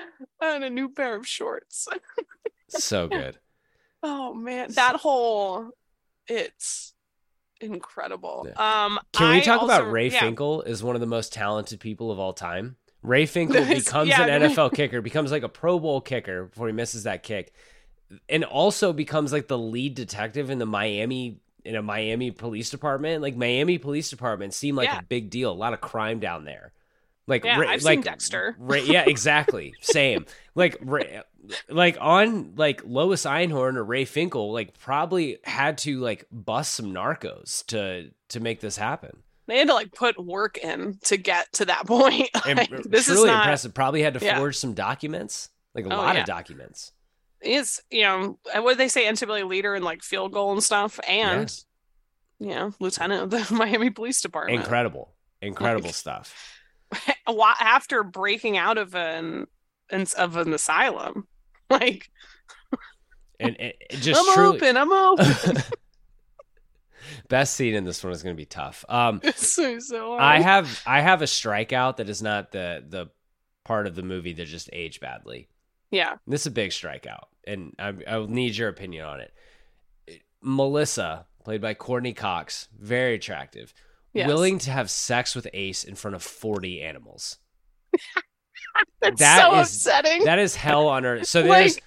[0.40, 1.88] and a new pair of shorts.
[2.68, 3.38] so good.
[4.02, 5.70] Oh man, that whole
[6.26, 6.94] it's
[7.60, 8.46] incredible.
[8.56, 10.20] Um Can we I talk about also- Ray yeah.
[10.20, 12.76] Finkel as one of the most talented people of all time?
[13.02, 14.26] Ray Finkel becomes yeah.
[14.26, 17.52] an NFL kicker, becomes like a Pro Bowl kicker before he misses that kick,
[18.28, 23.22] and also becomes like the lead detective in the Miami in a Miami police department.
[23.22, 25.00] Like Miami police department seemed like Yeah.
[25.00, 26.72] a big deal, a lot of crime down there.
[27.26, 28.54] Like, Yeah, Ray- I've seen like Dexter.
[28.58, 30.26] Ray, yeah, exactly, same.
[30.54, 31.22] Like, Ray,
[31.68, 36.92] like on like Lois Einhorn or Ray Finkel, like probably had to like bust some
[36.92, 39.22] narcos to to make this happen.
[39.48, 42.30] They had to like put work in to get to that point.
[42.46, 43.74] And Like, this is not impressive.
[43.74, 44.38] Probably had to Yeah.
[44.38, 46.20] forge some documents, like a Oh, lot yeah.
[46.22, 46.92] of documents.
[47.42, 50.98] is you know what did they say NCAA leader in like field goal and stuff
[51.08, 51.52] and
[52.40, 54.58] you know lieutenant of the Miami Police Department.
[54.60, 55.12] Incredible,
[55.42, 56.52] incredible Like- stuff.
[57.60, 59.46] After breaking out of an
[60.16, 61.26] of an asylum,
[61.70, 62.10] like
[63.38, 65.62] And it, it just I'm truly open, I'm open.
[67.28, 68.84] best scene in this one is going to be tough.
[68.88, 70.14] Um, so so.
[70.14, 73.10] I have I have a strikeout that is not the the
[73.64, 75.48] part of the movie that just aged badly.
[75.90, 76.16] yeah.
[76.26, 79.32] This is a big strikeout, and I, I need your opinion on it.
[80.40, 83.74] Melissa, played by Courteney Cox, very attractive,
[84.16, 84.26] Yes.
[84.28, 87.38] willing to have sex with Ace in front of forty animals.
[89.00, 90.24] That's That so is- upsetting.
[90.24, 91.26] That is hell on earth.
[91.26, 91.78] So Like- there's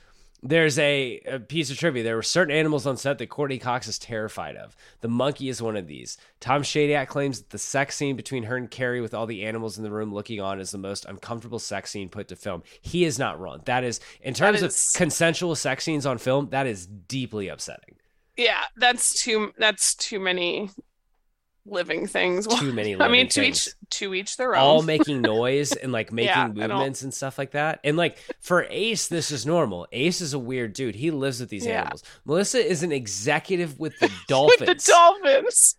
[0.41, 2.01] there's a, a piece of trivia.
[2.01, 4.73] There were certain animals on set that Courteney Cox is terrified of.
[5.01, 6.17] The monkey is one of these.
[6.39, 9.77] Tom Shadyac claims that the sex scene between her and Carrey with all the animals
[9.77, 12.63] in the room looking on is the most uncomfortable sex scene put to film.
[12.81, 13.63] He is not wrong.
[13.65, 17.95] That is in terms is- of consensual sex scenes on film, that is deeply upsetting.
[18.37, 20.69] yeah, that's too that's too many
[21.71, 22.47] living things.
[22.47, 23.67] Too many I mean, to things.
[23.67, 24.61] each to each their own.
[24.61, 27.79] all making noise and like making Yeah, movements and stuff like that.
[27.83, 29.87] And like for Ace, this is normal.
[29.91, 30.95] Ace is a weird dude.
[30.95, 31.81] He lives with these Yeah.
[31.81, 32.03] animals.
[32.25, 34.85] Melissa is an executive with the with dolphins.
[34.85, 35.75] the dolphins.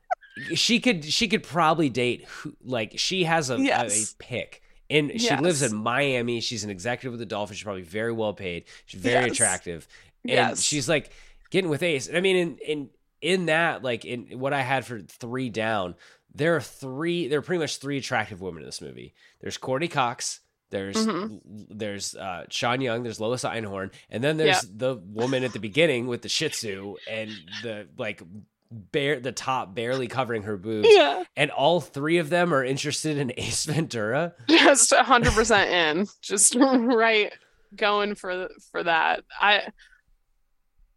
[0.55, 4.13] she could she could probably date who like she has a, a- Yes.
[4.13, 4.63] a pick.
[4.89, 6.41] And she lives in Miami.
[6.41, 7.59] She's an executive with the Dolphins.
[7.59, 8.65] She's probably very well paid.
[8.87, 9.33] She's very Yes.
[9.35, 9.87] attractive.
[10.25, 10.63] And Yes.
[10.63, 11.13] she's like
[11.51, 12.11] getting with Ace.
[12.13, 12.91] I mean in in
[13.21, 15.95] in that, like in what I had for three down,
[16.35, 19.15] there are three there are pretty much three attractive women in this movie.
[19.41, 20.41] There's Courteney Cox,
[20.71, 21.41] there's Mhm.
[21.71, 26.07] there's uh Sean Young, there's Lois Einhorn, and then there's the woman at the beginning
[26.07, 27.31] with the Shih Tzu and
[27.63, 28.23] the like
[28.71, 30.87] bare the top barely covering her boobs.
[30.89, 34.35] Yeah, And all three of them are interested in Ace Ventura.
[34.49, 36.07] just hundred percent in.
[36.23, 37.33] Just right,
[37.75, 39.25] going for for that.
[39.41, 39.73] I.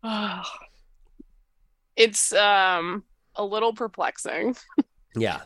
[1.95, 3.03] it's um
[3.35, 4.55] a little perplexing.
[5.15, 5.41] Yeah.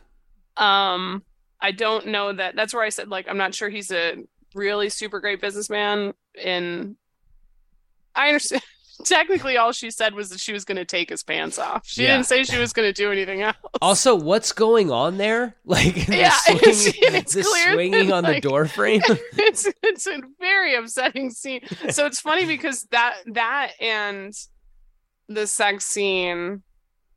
[0.55, 1.23] Um,
[1.59, 2.55] I don't know that.
[2.55, 4.23] That's where I said like I'm not sure he's a
[4.55, 6.13] really super great businessman.
[6.41, 6.95] In
[8.15, 8.61] I understand.
[9.03, 11.85] Technically, all she said was that she was going to take his pants off.
[11.85, 12.13] She Yeah.
[12.15, 13.57] didn't say she was going to do anything else.
[13.79, 15.55] Also, what's going on there?
[15.65, 19.01] Like Yeah, it's- swinging, it's the clear swinging that, on the door frame.
[19.33, 21.61] it's it's a very upsetting scene.
[21.91, 24.33] So it's funny because that that and
[25.27, 26.63] the sex scene,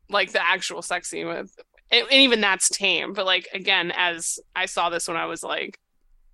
[0.09, 1.53] like the actual sex scene with,
[1.91, 3.13] and and even that's tame.
[3.13, 5.79] But like again, as I saw this when I was like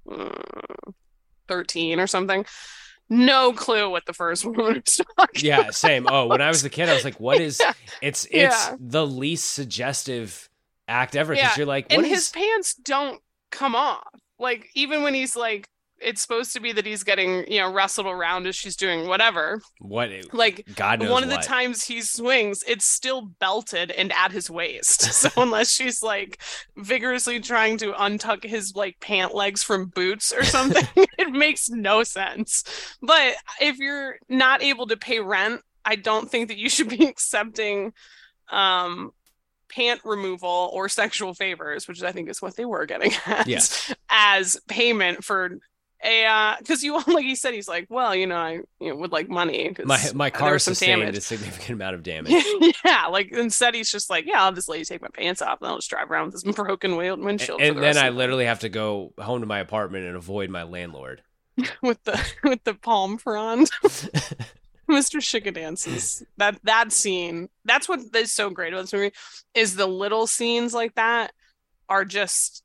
[0.09, 0.29] uh,
[1.47, 2.45] thirteen or something,
[3.09, 5.43] no clue what the first one was talking.
[5.43, 6.07] yeah, same.
[6.07, 7.61] Oh, when I was a kid, I was like, "What is?"
[8.01, 8.75] It's it's Yeah.
[8.79, 10.49] the least suggestive
[10.87, 13.21] act ever because Yeah, you're like, and "What his pants don't
[13.51, 14.07] come off.
[14.39, 15.67] Like even when he's like
[15.99, 19.61] it's supposed to be that he's getting you know wrestled around as she's doing whatever.
[19.79, 21.41] What Like God one of what.
[21.41, 25.01] the times he swings, it's still belted and at his waist.
[25.13, 26.39] So unless she's like
[26.75, 30.85] vigorously trying to untuck his like pant legs from boots or something,
[31.17, 32.63] it makes no sense.
[33.01, 37.05] But if you're not able to pay rent, I don't think that you should be
[37.07, 37.93] accepting
[38.49, 39.11] um
[39.69, 43.93] pant removal or sexual favors, which I think is what they were getting at, Yes.
[44.09, 45.57] as payment for
[46.03, 48.95] a because uh, you like he said he's like, well, you know, I you know,
[48.97, 49.75] would like money.
[49.83, 51.17] my my car sustained damage.
[51.17, 52.33] a significant amount of damage.
[52.85, 55.59] yeah, like instead he's just like, yeah, I'll just let you take my pants off
[55.61, 57.59] and I'll just drive around with this broken wheel- windshield.
[57.59, 60.49] for and the then I literally have to go home to my apartment and avoid
[60.49, 61.23] my landlord.
[61.81, 63.69] with the with the palm frond.
[64.89, 65.53] Mr.
[65.53, 66.23] Dances.
[66.37, 67.49] That that scene.
[67.65, 69.11] That's what is so great about this movie
[69.53, 71.33] is the little scenes like that
[71.89, 72.63] are just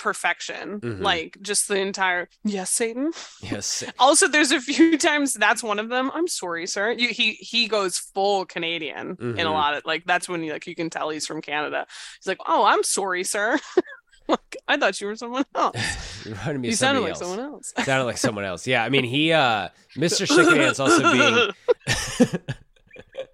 [0.00, 0.80] perfection.
[0.80, 1.00] Mhm.
[1.00, 3.12] Like just the entire yes, Satan.
[3.42, 3.84] Yes.
[3.98, 6.10] Also, there's a few times that's one of them.
[6.12, 6.90] I'm sorry, sir.
[6.90, 9.52] You, he he goes full Canadian in a Mhm.
[9.52, 11.86] lot of like that's when you like you can tell he's from Canada.
[12.18, 13.58] He's like, oh, I'm sorry, sir.
[14.28, 15.76] like, I thought you were someone else.
[16.24, 17.18] You reminded me You sounded like else.
[17.20, 17.72] someone else.
[17.84, 18.66] Sounded like someone else.
[18.66, 20.26] Yeah, I mean he uh Mr.
[20.26, 21.50] Shickadance also being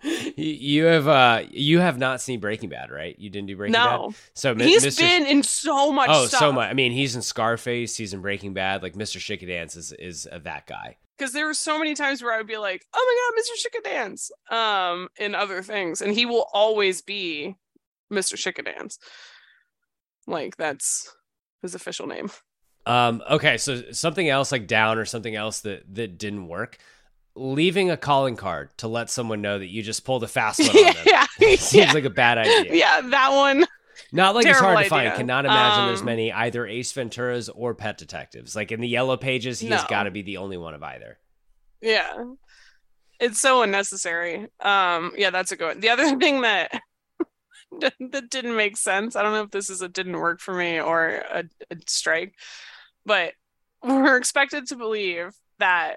[0.36, 3.18] you you have uh you have not seen Breaking Bad, right?
[3.18, 4.08] You didn't do Breaking No.
[4.10, 4.16] Bad?
[4.34, 5.00] So Mi- He's Mr.
[5.00, 6.40] been in so much Oh, stuff.
[6.40, 6.70] so much.
[6.70, 9.18] I mean, he's in Scarface, he's in Breaking Bad, like Mr.
[9.18, 10.96] Shickadance is is uh, that guy.
[11.18, 14.10] because there were so many times where I would be like, "Oh my god, Mr.
[14.10, 17.56] Shickadance," um, in other things, and he will always be
[18.12, 18.34] Mr.
[18.36, 18.98] Shickadance.
[20.26, 21.14] Like that's
[21.62, 22.30] his official name.
[22.84, 26.78] Um, okay, so something else like down or something else that that didn't work.
[27.38, 30.68] Leaving a calling card to let someone know that you just pulled a fast one
[30.86, 31.26] on them yeah,
[31.56, 31.92] seems yeah.
[31.92, 32.74] like a bad idea.
[32.74, 33.66] yeah, that one.
[34.12, 35.14] Not like it's hard Terrible to find.
[35.14, 38.56] Cannot imagine there's Um, many either Ace Venturas or Pet Detectives.
[38.56, 39.88] Like in the yellow pages, he has No.
[39.88, 41.18] got to be the only one of either.
[41.80, 42.12] Yeah.
[43.20, 44.46] It's so unnecessary.
[44.60, 45.80] Um, yeah, that's a good one.
[45.80, 46.80] The other thing that
[47.80, 50.80] that didn't make sense, I don't know if this is a didn't work for me
[50.80, 52.34] or a, a strike,
[53.04, 53.32] but
[53.82, 55.96] we're expected to believe that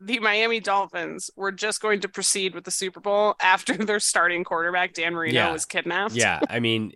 [0.00, 4.44] the Miami Dolphins were just going to proceed with the Super Bowl after their starting
[4.44, 5.52] quarterback Dan Marino Yeah.
[5.52, 6.14] was kidnapped.
[6.14, 6.92] Yeah, I mean,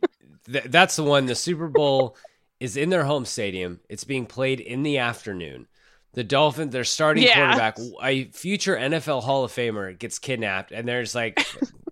[0.50, 1.26] th- that's the one.
[1.26, 2.16] The Super Bowl
[2.60, 3.80] is in their home stadium.
[3.88, 5.68] It's being played in the afternoon.
[6.14, 7.34] The Dolphins, their starting Yeah.
[7.34, 11.38] quarterback, a future NFL Hall of Famer, gets kidnapped, and there's like,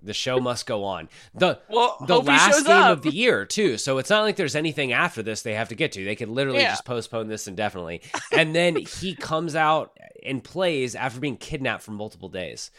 [0.07, 1.09] the show must go on.
[1.35, 2.91] The Well, the last game up.
[2.99, 3.77] of the year too.
[3.79, 6.05] So it's not like there's anything after this they have to get to.
[6.05, 6.71] They could literally Yeah.
[6.71, 8.01] just postpone this indefinitely.
[8.33, 9.93] And then he comes out
[10.25, 12.71] and plays after being kidnapped for multiple days.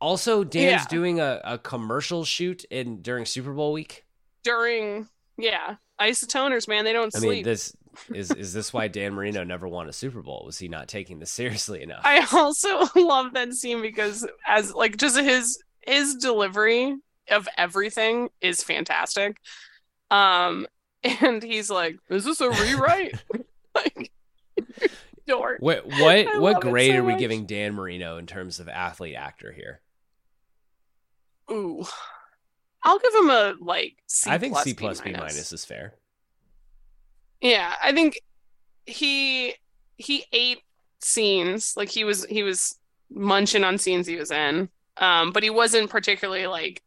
[0.00, 0.88] Also, Dan's Yeah.
[0.88, 4.04] doing a, a commercial shoot in during Super Bowl week.
[4.44, 7.30] during yeah, isotoners, man, they don't I sleep.
[7.30, 7.74] mean, this
[8.14, 10.42] is is this why Dan Marino never won a Super Bowl?
[10.46, 12.02] Was he not taking this seriously enough?
[12.04, 16.96] I also love that scene because as like just his his delivery
[17.30, 19.38] of everything is fantastic.
[20.10, 20.66] Um
[21.20, 23.22] and he's like, "Is this a rewrite?"
[23.74, 24.10] like
[25.26, 25.58] dork.
[25.60, 27.20] What I what what grade so are we much.
[27.20, 29.80] giving Dan Marino in terms of athlete actor here?
[31.50, 31.84] Ooh.
[32.82, 35.94] I'll give him a like C I think plus, C plus B minus is fair.
[37.40, 38.20] Yeah, I think
[38.86, 39.54] he
[39.96, 40.60] he ate
[41.00, 42.78] scenes like he was he was
[43.10, 44.68] munching on scenes he was in.
[44.98, 46.82] Um, but he wasn't particularly like.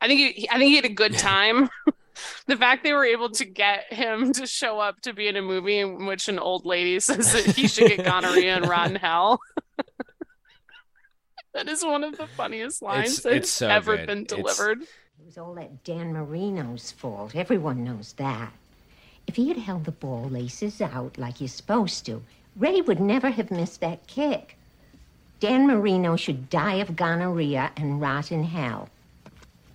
[0.00, 1.70] I think he I think he had a good time.
[2.46, 5.42] the fact they were able to get him to show up to be in a
[5.42, 8.96] movie in which an old lady says that he should get gonorrhea and rot in
[8.96, 9.40] hell.
[11.54, 14.06] that is one of the funniest lines It's- that's it's so ever good.
[14.06, 14.82] been It's- delivered.
[14.82, 17.34] It was all that Dan Marino's fault.
[17.34, 18.52] Everyone knows that.
[19.26, 22.22] If he had held the ball laces out like you're supposed to,
[22.56, 24.58] Ray would never have missed that kick.
[25.44, 28.88] Dan Marino should die of gonorrhea and rot in hell.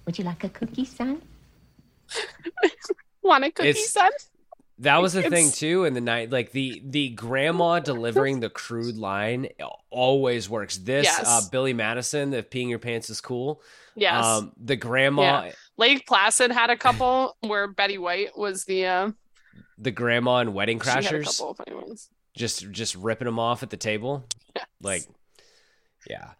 [0.05, 1.21] Would you like a cookie, son?
[3.21, 4.09] Want a cookie, It's- son?
[4.79, 6.31] That was the thing too in the night.
[6.31, 9.49] Like the the grandma delivering the crude line
[9.91, 10.77] always works.
[10.77, 11.23] This Yes.
[11.27, 13.61] uh, Billy Madison, the peeing your pants is cool.
[13.95, 14.23] Yes.
[14.25, 15.51] Um, the grandma, Yeah.
[15.77, 19.11] Lake Placid had a couple where Betty White was the uh
[19.77, 22.09] the grandma and Wedding she had a Crashers, couple of funny ones.
[22.37, 24.25] just just ripping them off at the table.
[24.81, 25.03] Like,
[26.07, 26.31] yeah.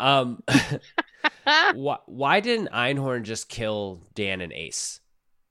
[0.00, 0.42] Um,
[1.74, 5.00] why why didn't Einhorn just kill Dan and Ace?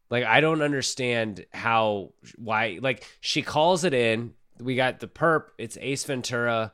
[0.09, 2.79] Like, I don't understand how why.
[2.81, 4.33] Like, she calls it in.
[4.59, 5.47] We got the perp.
[5.57, 6.71] It's Ace Ventura.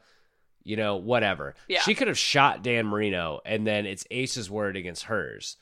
[0.64, 1.56] You know, whatever.
[1.68, 1.82] Yeah.
[1.82, 5.58] She could have shot Dan Marino, and then it's Ace's word against hers.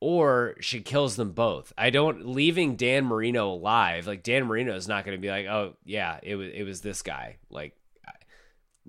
[0.00, 1.72] or she kills them both.
[1.76, 4.06] I don't leaving Dan Marino alive.
[4.06, 6.80] Like Dan Marino is not going to be like, oh yeah, it was it was
[6.80, 7.36] this guy.
[7.50, 7.76] Like,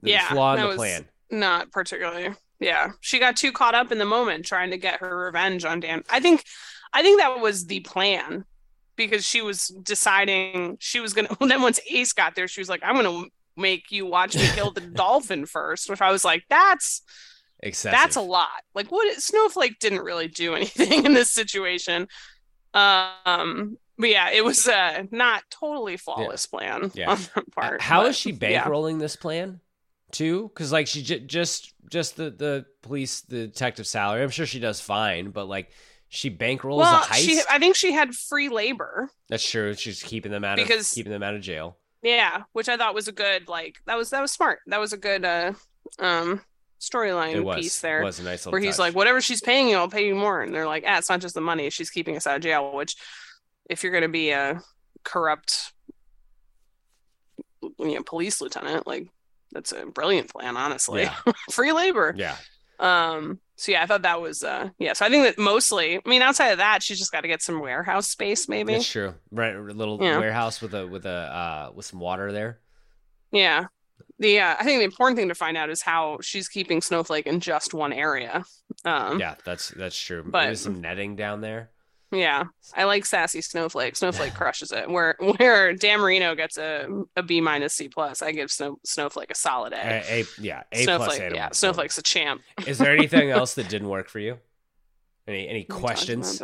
[0.02, 1.06] the yeah, flaw in the was plan.
[1.32, 2.34] Not particularly.
[2.60, 5.80] Yeah, she got too caught up in the moment trying to get her revenge on
[5.80, 6.04] Dan.
[6.10, 6.44] I think,
[6.92, 8.44] I think that was the plan
[8.98, 11.30] because she was deciding she was gonna.
[11.40, 13.26] then once Ace got there, she was like, "I'm gonna
[13.56, 17.02] make you watch me kill the dolphin first, which I was like, "That's
[17.62, 17.98] Excessive.
[17.98, 19.22] that's a lot." Like, what?
[19.22, 22.08] Snowflake didn't really do anything in this situation.
[22.74, 27.12] Um, but yeah, it was uh not totally flawless plan Yeah.
[27.12, 27.82] on her part.
[27.82, 28.64] How but, is she yeah.
[28.64, 29.62] bankrolling this plan?
[30.12, 34.24] Too, because like she j- just just the the police the detective salary.
[34.24, 35.72] I'm sure she does fine, but like
[36.08, 37.26] she bankrolls Well, a heist.
[37.26, 39.10] she I think she had free labor.
[39.30, 39.74] That's true.
[39.76, 41.78] She's keeping them out Because- of keeping them out of jail.
[42.02, 44.60] Yeah, which I thought was a good like that was that was smart.
[44.68, 45.54] That was a good uh
[46.00, 46.42] um
[46.80, 48.02] storyline piece there.
[48.02, 48.80] It was a nice little where he's touch.
[48.80, 50.42] like, whatever she's paying you, I'll pay you more.
[50.42, 52.74] And they're like, ah, it's not just the money; she's keeping us out of jail.
[52.74, 52.96] Which,
[53.70, 54.62] if you're going to be a
[55.04, 55.74] corrupt,
[57.62, 59.08] you know, police lieutenant, like
[59.52, 61.02] that's a brilliant plan, honestly.
[61.04, 61.16] Yeah.
[61.52, 62.14] Free labor.
[62.18, 62.36] yeah,
[62.80, 63.40] Um.
[63.56, 64.94] So yeah, I thought that was uh yeah.
[64.94, 67.42] So I think that mostly, I mean, outside of that, she's just got to get
[67.42, 68.74] some warehouse space, maybe.
[68.74, 69.14] that's true.
[69.32, 70.18] Right, a little Yeah.
[70.18, 72.60] warehouse with a with a uh with some water there.
[73.32, 73.66] Yeah.
[74.18, 77.26] The uh, I think the important thing to find out is how she's keeping Snowflake
[77.28, 78.44] in just one area.
[78.86, 80.24] Um, Yeah, that's that's true.
[80.26, 81.70] But- Maybe some netting down there.
[82.12, 82.46] Yeah,
[82.76, 83.96] I like sassy Snowflake.
[83.96, 84.90] Snowflake crushes it.
[84.90, 89.30] Where where Dan Marino gets a a B minus C plus, I give Snow, Snowflake
[89.30, 89.78] a solid A.
[89.78, 90.84] A, a yeah, a plus.
[90.86, 91.38] Snowflake, animal.
[91.38, 92.42] yeah, Snowflake's a champ.
[92.68, 94.40] Is there anything else that didn't work for you?
[95.28, 96.42] Any any questions?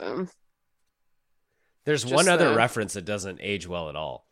[1.85, 4.25] There's Just one other the- reference that doesn't age well at all.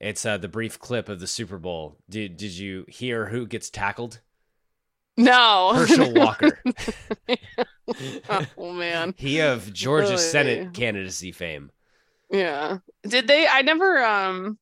[0.00, 1.96] It's uh, the brief clip of the Super Bowl.
[2.08, 4.20] Did did you hear who gets tackled?
[5.18, 6.62] No, Herschel Walker.
[8.56, 10.16] oh man, He of Georgia Oy.
[10.16, 11.72] Senate candidacy fame.
[12.30, 12.78] yeah.
[13.02, 13.46] Did they?
[13.46, 14.02] I never.
[14.02, 14.58] Um.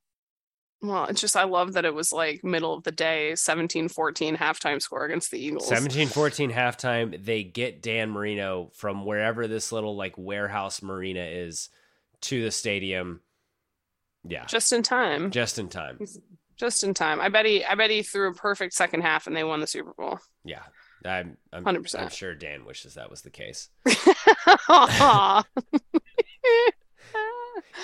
[0.81, 4.81] Well, it's just I love that it was like middle of the day, 17-14 halftime
[4.81, 5.69] score against the Eagles.
[5.71, 7.23] 17-14 halftime.
[7.25, 11.71] They get Dan Marino from wherever this little like warehouse marina is
[12.23, 13.21] to the stadium.
[14.29, 15.31] Yeah, just in time.
[15.31, 15.99] just in time.
[16.59, 17.21] Just in time.
[17.21, 17.65] I bet he.
[17.65, 20.19] I bet he threw a perfect second half, and they won the Super Bowl.
[20.45, 20.63] Yeah,
[21.05, 22.01] I'm I'm, 100%.
[22.01, 23.69] I'm sure Dan wishes that was the case.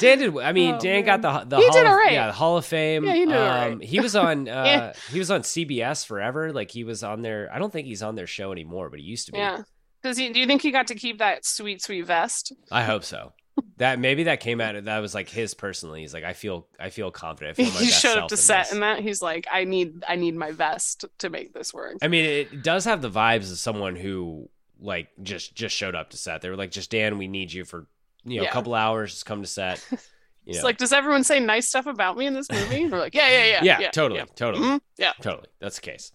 [0.00, 0.36] Dan did.
[0.38, 2.12] I mean, Oh, Dan got the the He Hall did of, alright.
[2.12, 3.04] yeah the Hall of Fame.
[3.04, 3.42] Yeah, he did um,
[3.72, 3.82] alright.
[3.82, 4.92] he was on uh, Yeah.
[5.10, 6.52] he was on CBS forever.
[6.52, 7.50] Like he was on their.
[7.52, 9.38] I don't think he's on their show anymore, but he used to be.
[9.38, 9.62] yeah.
[10.02, 10.30] Does he?
[10.32, 12.52] Do you think he got to keep that sweet, sweet vest?
[12.70, 13.32] I hope so.
[13.78, 14.84] That maybe that came out.
[14.84, 16.00] That was like his personally.
[16.02, 17.58] He's like, I feel I feel confident.
[17.58, 18.72] I feel my he best showed up to set this.
[18.72, 19.00] in that.
[19.00, 21.96] He's like, I need, I need my vest to make this work.
[22.00, 24.48] I mean, it does have the vibes of someone who
[24.80, 26.40] like just just showed up to set.
[26.42, 27.86] They were like, just Dan, we need you for
[28.24, 28.48] you know Yeah.
[28.48, 29.12] a couple hours.
[29.12, 29.84] Just come to set.
[30.44, 30.64] You It's know.
[30.64, 32.88] like, does everyone say nice stuff about me in this movie?
[32.88, 34.26] We're like, yeah, yeah, yeah, yeah, yeah, totally, yeah.
[34.34, 34.80] totally, Mhm.
[34.98, 35.46] Yeah, totally.
[35.60, 36.10] That's the case.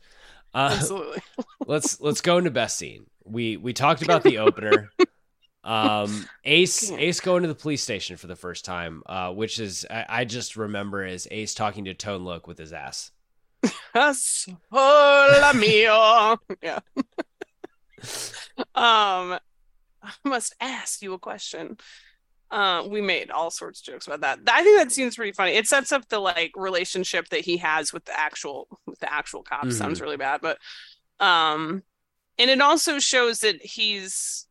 [0.53, 1.21] Uh, absolutely.
[1.65, 3.05] let's let's go into best scene.
[3.23, 4.89] We we talked about the opener.
[5.67, 9.85] Um, Ace Ace going to the police station for the first time, uh, which is
[9.89, 13.11] I, I just remember as Ace talking to Tone Loc with his ass.
[13.93, 16.37] Hola mio.
[16.61, 16.79] Yeah.
[18.75, 19.37] um,
[20.03, 21.77] I must ask you a question.
[22.49, 24.39] Uh, we made all sorts of jokes about that.
[24.47, 25.51] I think that seems pretty funny.
[25.51, 29.43] It sets up the like relationship that he has with the actual with the actual
[29.43, 29.67] cops.
[29.67, 29.73] Mhm.
[29.73, 30.57] Sounds really bad, but
[31.19, 31.83] um,
[32.37, 34.46] and it also shows that he's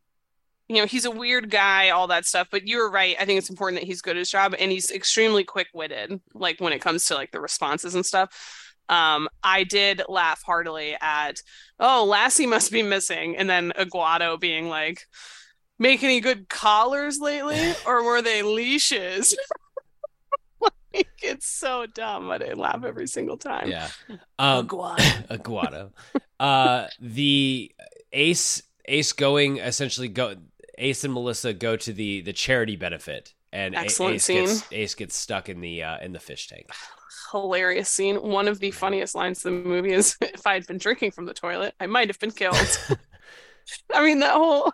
[0.69, 3.51] you know he's a weird guy all that stuff but you're right i think it's
[3.51, 7.07] important that he's good at his job and he's extremely quick-witted like when it comes
[7.07, 11.41] to like the responses and stuff um i did laugh heartily at
[11.81, 15.07] oh lassie must be missing and then aguado being like
[15.79, 19.37] make any good collars lately or were they leashes
[20.61, 23.89] like it's so dumb but i laugh every single time Yeah.
[24.39, 25.27] Um, Aguado.
[25.29, 25.91] Aguado.
[26.39, 27.75] Uh, the
[28.13, 30.37] Ace Ace going essentially go
[30.79, 34.45] Ace and Melissa go to the the charity benefit and Excellent Ace scene.
[34.47, 36.71] gets Ace gets stuck in the uh, in the fish tank.
[37.33, 38.17] hilarious scene.
[38.17, 41.27] One of the funniest lines in the movie is if I had been drinking from
[41.27, 42.57] the toilet, I might have been killed.
[43.95, 44.73] I mean, that whole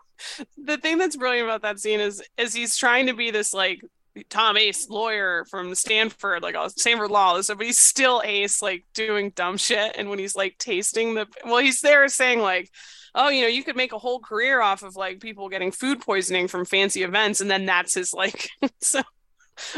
[0.57, 3.80] the thing that's brilliant about that scene is is he's trying to be this like
[4.28, 9.30] Tom Ace lawyer from Stanford, like Stanford Law, so but he's still Ace, like doing
[9.30, 9.96] dumb shit.
[9.96, 12.70] And when he's like tasting the well, he's there saying like,
[13.15, 16.01] oh, you know, you could make a whole career off of like people getting food
[16.01, 18.51] poisoning from fancy events, and then that's his like
[18.81, 19.03] so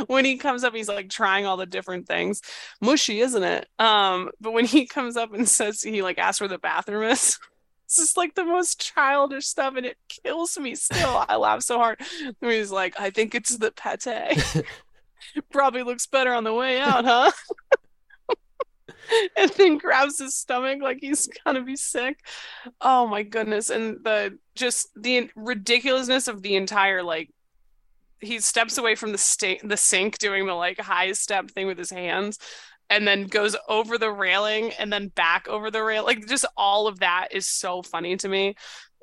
[0.07, 2.41] when he comes up he's like trying all the different things
[2.81, 6.49] mushy isn't it um but when he comes up and says he like asks where
[6.49, 7.39] the bathroom is
[7.87, 11.25] This is like the most childish stuff, and it kills me still.
[11.29, 12.01] I laugh so hard.
[12.41, 14.65] He's like, I think it's the pate.
[15.53, 17.31] Probably looks better on the way out, huh?
[19.37, 22.19] and then grabs his stomach like he's gonna be sick.
[22.81, 23.71] Oh my goodness.
[23.71, 27.31] And the just the ridiculousness of the entire like
[28.21, 31.79] he steps away from the sta- the sink doing the like high step thing with
[31.79, 32.39] his hands
[32.91, 36.87] and then goes over the railing and then back over the rail like just all
[36.87, 38.55] of that is so funny to me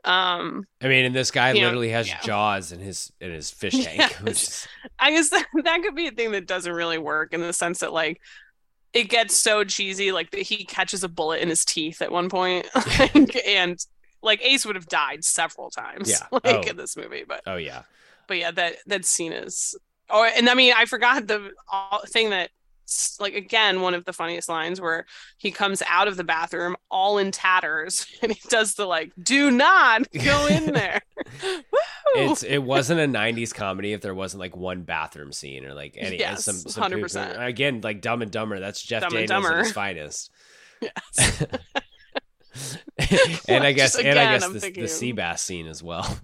[0.04, 2.20] um I mean, and this guy you know, literally has yeah.
[2.24, 6.08] jaws in his in his fish tank, which is i guess that, that could be
[6.08, 8.20] a thing that doesn't really work in the sense that like
[8.94, 12.30] it gets so cheesy like that he catches a bullet in his teeth at one
[12.30, 12.68] point
[13.00, 13.86] like, and
[14.22, 16.28] like ace would have died several times Yeah.
[16.32, 16.62] like Oh.
[16.70, 17.84] in this movie but oh yeah.
[18.28, 19.76] but yeah that that scene is
[20.10, 22.50] oh and i mean i forgot the all, thing that
[23.20, 25.06] like again one of the funniest lines where
[25.38, 29.50] he comes out of the bathroom all in tatters and he does the like do
[29.52, 31.02] not go in there
[32.14, 35.96] It's it wasn't a '90s comedy if there wasn't like one bathroom scene or like
[35.98, 37.46] any Yes, some, some 100%.
[37.46, 38.60] again like Dumb and Dumber.
[38.60, 40.30] That's Jeff Dumb Daniels at his finest.
[40.82, 41.46] yes
[43.48, 45.82] and I guess Just and I guess I'm the, thinking the sea bass scene as
[45.82, 46.18] well.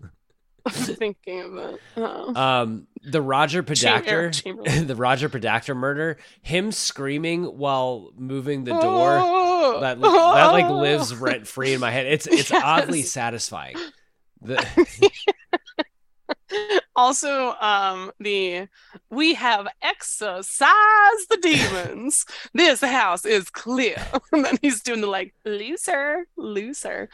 [0.89, 2.35] i'm thinking of it Oh.
[2.35, 4.33] Um, the Roger Eric
[4.87, 9.17] the Roger Podacter murder, him screaming while moving the door.
[9.21, 9.79] Oh!
[9.79, 12.05] That that like lives rent free in my head.
[12.07, 12.61] It's it's Yes.
[12.65, 13.77] oddly satisfying.
[14.41, 14.65] The,
[16.95, 18.67] also um the
[19.09, 20.67] we have exorcised
[21.29, 23.97] the demons this house is clear
[24.31, 27.09] and then he's doing the like loser loser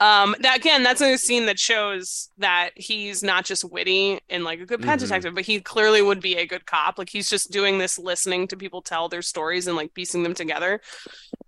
[0.00, 4.58] um that again that's a scene that shows that he's not just witty and like
[4.58, 5.02] a good pet Mhm.
[5.02, 8.48] detective but he clearly would be a good cop like he's just doing this listening
[8.48, 10.80] to people tell their stories and like piecing them together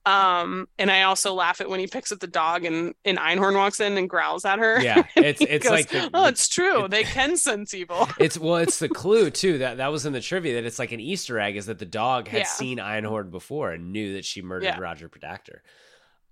[0.05, 3.57] um and i also laugh at when he picks up the dog and and einhorn
[3.57, 6.87] walks in and growls at her Yeah, it's- it's goes, like the- oh it's true
[6.89, 10.21] they can sense evil it's well, it's the clue too that that was in the
[10.21, 12.47] trivia that it's like an Easter egg is that the dog had Yeah.
[12.47, 14.79] seen Einhorn before and knew that she murdered Yeah.
[14.79, 15.59] Roger Podacter.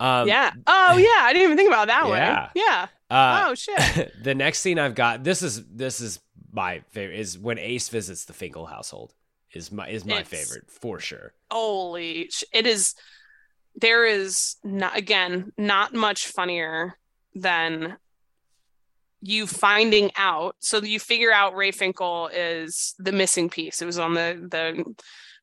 [0.05, 0.52] Um, yeah.
[0.66, 2.44] Oh yeah, I didn't even think about that Yeah.
[2.44, 2.48] way.
[2.55, 2.86] Yeah.
[3.11, 4.12] Uh, oh shit.
[4.22, 6.20] the next scene I've got this is this is
[6.52, 9.14] my favorite is when Ace visits the Finkel household
[9.52, 11.32] is my is my It's- favorite for sure.
[11.50, 12.94] Holy sh- it is
[13.76, 16.94] there is not again, not much funnier
[17.34, 17.96] than
[19.20, 20.55] you finding out.
[20.61, 23.80] So you figure out Ray Finkel is the missing piece.
[23.80, 24.84] It was on the the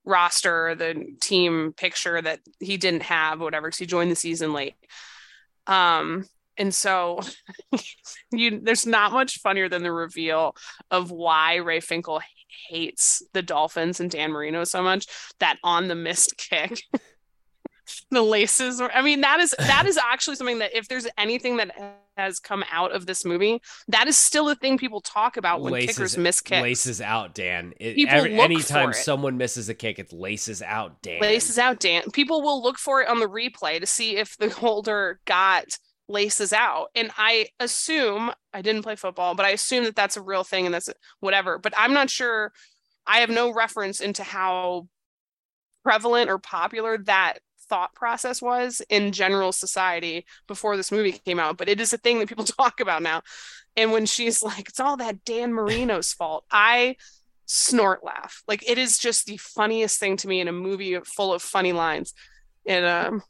[0.06, 4.76] roster, the team picture that he didn't have, whatever, because he joined the season late.
[5.68, 6.26] Um,
[6.58, 7.20] and so
[8.32, 10.56] you there's not much funnier than the reveal
[10.89, 12.22] of why Ray Finkel
[12.68, 15.08] hates the Dolphins and Dan Marino so much
[15.39, 16.84] that on the missed kick
[18.12, 21.58] the laces were I mean that is that is actually something that if there's anything
[21.58, 21.72] that
[22.18, 25.74] has come out of this movie that is still a thing people talk about when
[25.82, 27.74] kickers miss kicks laces out, Dan.
[27.80, 29.02] It, People every, look anytime for it.
[29.02, 31.22] someone misses a kick, it's laces out, Dan.
[31.22, 34.50] laces out Dan people will look for it on the replay to see if the
[34.62, 35.66] holder got
[36.08, 40.22] laces out and I assume I didn't play football but I assume that that's a
[40.22, 40.90] real thing and that's
[41.22, 42.52] whatever but I'm not sure
[43.08, 44.88] I have no reference into how
[45.84, 47.40] prevalent or popular that
[47.72, 51.98] thought process was in general society before this movie came out but it is a
[51.98, 53.22] thing that people talk about now
[53.78, 56.98] and when she's like it's all that Dan Marino's fault I
[57.46, 61.34] snort laugh like it is just the funniest thing to me in a movie full
[61.34, 62.14] of funny lines
[62.66, 63.24] and um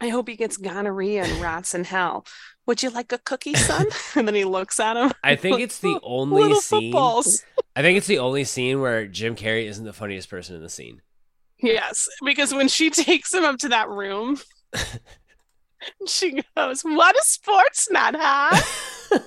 [0.00, 2.26] I hope he gets gonorrhea and rots in hell.
[2.66, 3.86] Would you like a cookie, son?
[4.16, 5.12] and then he looks at him.
[5.22, 6.90] I think it's the only Little scene.
[6.90, 7.44] footballs.
[7.76, 10.68] I think it's the only scene where Jim Carrey isn't the funniest person in the
[10.68, 11.02] scene.
[11.62, 14.38] Yes, because when she takes him up to that room,
[16.06, 18.60] she goes, "What a sports nut, huh?"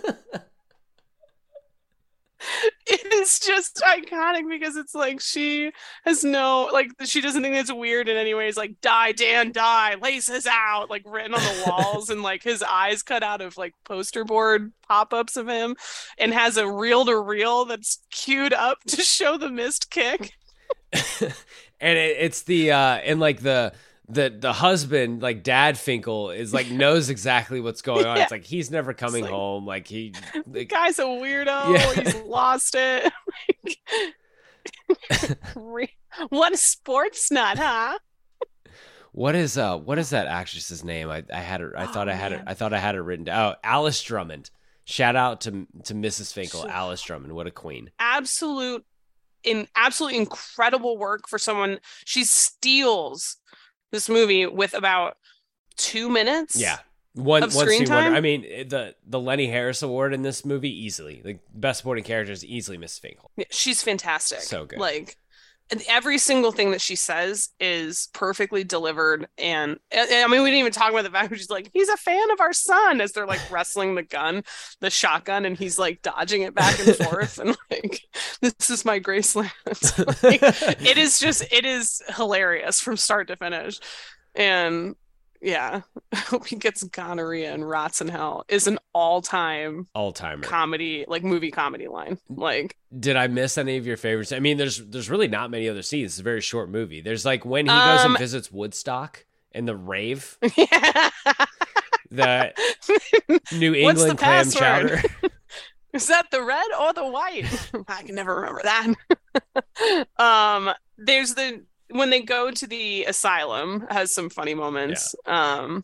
[2.87, 5.71] it is just iconic because it's like she
[6.03, 8.47] has no like she doesn't think it's weird in any way.
[8.47, 12.61] It's like die Dan die laces out like written on the walls and like his
[12.61, 15.75] eyes cut out of like poster board pop-ups of him
[16.17, 20.33] and has a reel to reel that's queued up to show the missed kick.
[21.85, 23.73] And it, it's the uh and like the
[24.07, 28.23] the the husband like dad finkel is like knows exactly what's going on Yeah.
[28.23, 31.75] it's like he's never coming like- home like he The like, guy's a weirdo.
[31.75, 32.03] Yeah.
[32.03, 33.11] He's lost it.
[36.29, 37.97] What a sports nut, huh?
[39.11, 42.13] what is uh what is that actress's name i i had it i thought i
[42.13, 44.49] had it i thought i had it written down oh alice drummond
[44.83, 48.83] shout out to to mrs finkel alice drummond what a queen Absolute
[49.45, 51.79] in absolutely incredible work for someone.
[52.05, 53.37] She steals
[53.91, 55.17] this movie with about
[55.77, 56.55] two minutes.
[56.59, 56.79] yeah
[57.13, 57.85] One Of scene wonder.
[57.85, 58.13] time?
[58.15, 62.31] I mean, the the Lenny Harris Award in this movie easily the best supporting character
[62.33, 63.31] is easily Miss Finkel.
[63.37, 64.39] Yeah, she's fantastic.
[64.41, 64.79] So good.
[64.79, 65.17] Like
[65.89, 69.27] every single thing that she says is perfectly delivered.
[69.37, 71.89] And and- I mean, we didn't even talk about the fact that she's like, he's
[71.89, 74.43] a fan of our son as they're like wrestling the gun,
[74.81, 77.39] the shotgun, and he's like dodging it back and forth.
[77.39, 78.01] And like,
[78.41, 79.51] this is my Graceland.
[80.23, 80.41] Like,
[80.81, 83.79] it is just, it is hilarious from start to finish.
[84.35, 84.95] And
[85.45, 85.81] yeah,
[86.15, 91.05] hope he gets gonorrhea and rots in hell is an all time all time comedy,
[91.07, 92.17] like movie comedy line.
[92.29, 94.31] Like, Did I miss any of your favorites?
[94.31, 96.13] I mean, there's there's really not many other scenes.
[96.13, 96.99] It's a very short movie.
[97.01, 101.09] There's like when he goes and Um, visits Woodstock and the rave, yeah.
[102.11, 102.53] the
[103.51, 104.61] New What's the England clam password?
[104.89, 105.01] chowder.
[105.93, 107.45] Is that the red or the white?
[107.87, 110.07] I can never remember that.
[110.17, 111.63] um, there's the
[111.97, 115.15] when they go to the asylum has some funny moments.
[115.25, 115.83] Um,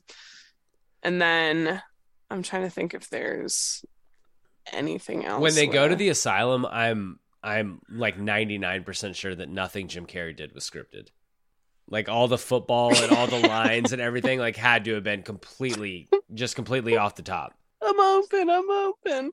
[1.04, 1.82] and then
[2.30, 3.84] I'm trying to think if there's
[4.72, 5.42] anything else.
[5.42, 10.36] when they go to the asylum, I'm I'm like 99% sure that nothing Jim Carrey
[10.36, 11.08] did was scripted.
[11.90, 15.24] Like all the football and all the lines and everything like had to have been
[15.24, 17.54] completely just completely off the top.
[17.84, 19.32] I'm open, I'm open.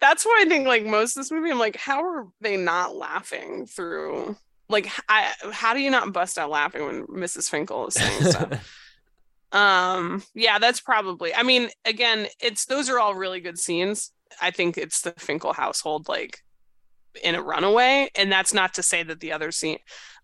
[0.00, 2.94] That's why I think like most of this movie, I'm like, how are they not
[2.94, 4.36] laughing through?
[4.70, 7.50] Like, I, how do you not bust out laughing when Mrs.
[7.50, 8.86] Finkel is saying stuff?
[9.52, 11.34] um, yeah, that's probably.
[11.34, 14.12] I mean, again, it's those are all really good scenes.
[14.40, 16.44] I think it's the Finkel household, like
[17.22, 19.78] in a runaway, and that's not to say that the other scene.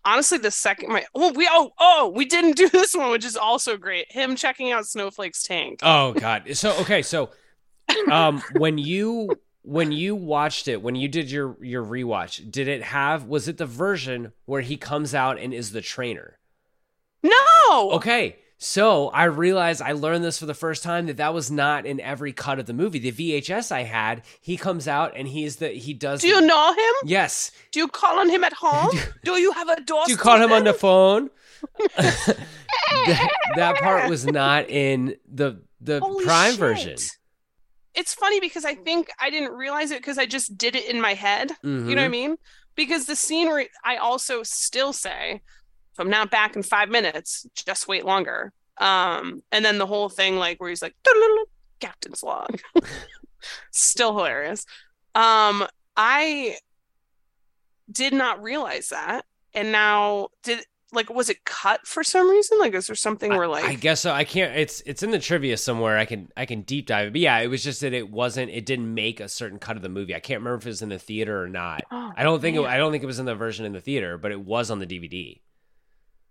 [0.05, 3.35] Honestly, the second my oh we oh oh we didn't do this one, which is
[3.35, 4.11] also great.
[4.11, 5.79] Him checking out Snowflake's tank.
[5.83, 6.43] Oh god.
[6.55, 7.29] So okay, so
[8.09, 9.29] um when you
[9.67, 13.57] when you watched it, when you did your your rewatch, did it have was it
[13.57, 16.39] the version where he comes out and is the trainer?
[17.21, 17.91] No.
[17.91, 18.37] Okay.
[18.59, 21.99] So I realized I learned this for the first time that that was not in
[21.99, 22.97] every cut of the movie.
[22.97, 26.21] The VHS I had, he comes out and he's the he does.
[26.21, 26.93] Do you know him?
[27.03, 27.51] Yes.
[27.71, 28.97] Do you call on him at home?
[29.25, 30.03] Do you have a door?
[30.05, 31.29] Do you call him on the phone?
[31.97, 36.59] that, that part was not in the the Holy Prime shit.
[36.59, 36.97] version.
[37.97, 41.01] It's funny because I think I didn't realize it because I just did it in
[41.01, 41.51] my head.
[41.63, 42.11] You know what I Mhm.
[42.11, 42.37] mean?
[42.75, 45.41] Because the scene where I also still say,
[45.93, 48.53] if I'm not back in five minutes, just wait longer.
[48.77, 50.95] Um, and then the whole thing like where he's like,
[51.79, 52.61] Captain's log.
[53.71, 54.65] still hilarious.
[55.15, 56.57] Um, I
[57.91, 59.25] did not realize that.
[59.53, 60.63] And now did
[60.93, 62.59] like was it cut for some reason?
[62.59, 64.11] Like is there something where like I guess so.
[64.11, 64.55] I can't.
[64.55, 65.97] It's it's in the trivia somewhere.
[65.97, 67.07] I can I can deep dive.
[67.07, 67.11] it.
[67.13, 68.51] But yeah, it was just that it wasn't.
[68.51, 70.15] It didn't make a certain cut of the movie.
[70.15, 71.81] I can't remember if it was in the theater or not.
[71.91, 72.63] Oh, I don't think it.
[72.63, 74.79] I don't think it was in the version in the theater, but it was on
[74.79, 75.41] the DVD.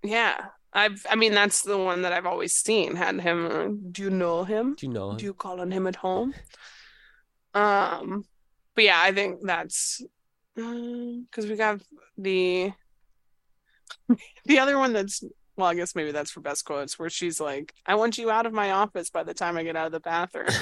[0.03, 1.05] Yeah, I've.
[1.11, 2.97] I mean, that's the one that I've always seen.
[2.97, 3.47] Had him.
[3.47, 4.75] uh, Do you know him?
[4.79, 5.11] Do you know?
[5.11, 5.17] him?
[5.19, 6.33] Do you call on him at home?
[7.55, 8.25] Um,
[8.75, 10.03] but yeah, I think that's
[10.55, 11.81] because we got
[12.19, 12.73] the
[14.45, 15.23] the other one that's
[15.59, 18.45] well, I guess maybe that's for best quotes where she's like, "I want you out
[18.45, 20.49] of my office by the time I get out of the bathroom."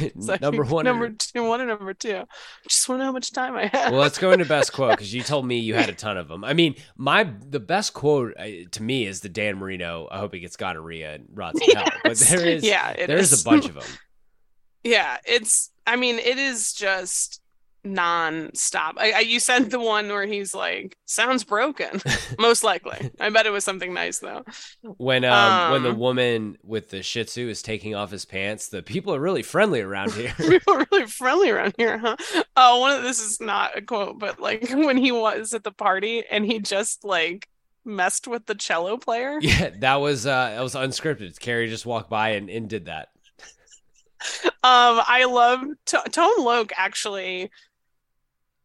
[0.00, 0.84] It's like, Number one.
[0.84, 2.22] number two, one, and number two.
[2.68, 3.92] Just want to know how much time I have.
[3.92, 6.28] well, let's go into best quote because you told me you had a ton of
[6.28, 6.42] them.
[6.44, 10.08] I mean, my the best quote uh, to me is the Dan Marino.
[10.10, 11.88] I hope he gets gonorrhea and rots in hell.
[12.02, 13.42] But there is Yeah, there's is.
[13.42, 13.84] a bunch of them.
[14.82, 15.70] Yeah, it's.
[15.86, 17.40] I mean, it is just
[17.84, 18.96] non-stop.
[18.98, 22.00] I, I you sent the one where he's like, "Sounds broken."
[22.38, 24.44] Most likely, I bet it was something nice though.
[24.82, 28.68] When um, when the Um, woman with the Shih Tzu is taking off his pants,
[28.68, 30.32] the people are really friendly around here.
[30.38, 32.16] People are really friendly around here, huh?
[32.56, 35.72] Oh, one of this is not a quote, but like when he was at the
[35.72, 37.48] party and he just like
[37.84, 39.38] messed with the cello player.
[39.42, 41.38] yeah, that was uh, that was unscripted.
[41.38, 43.08] Carrey just walked by and, and did that.
[44.46, 47.50] Um, I love T- Tone Loc actually.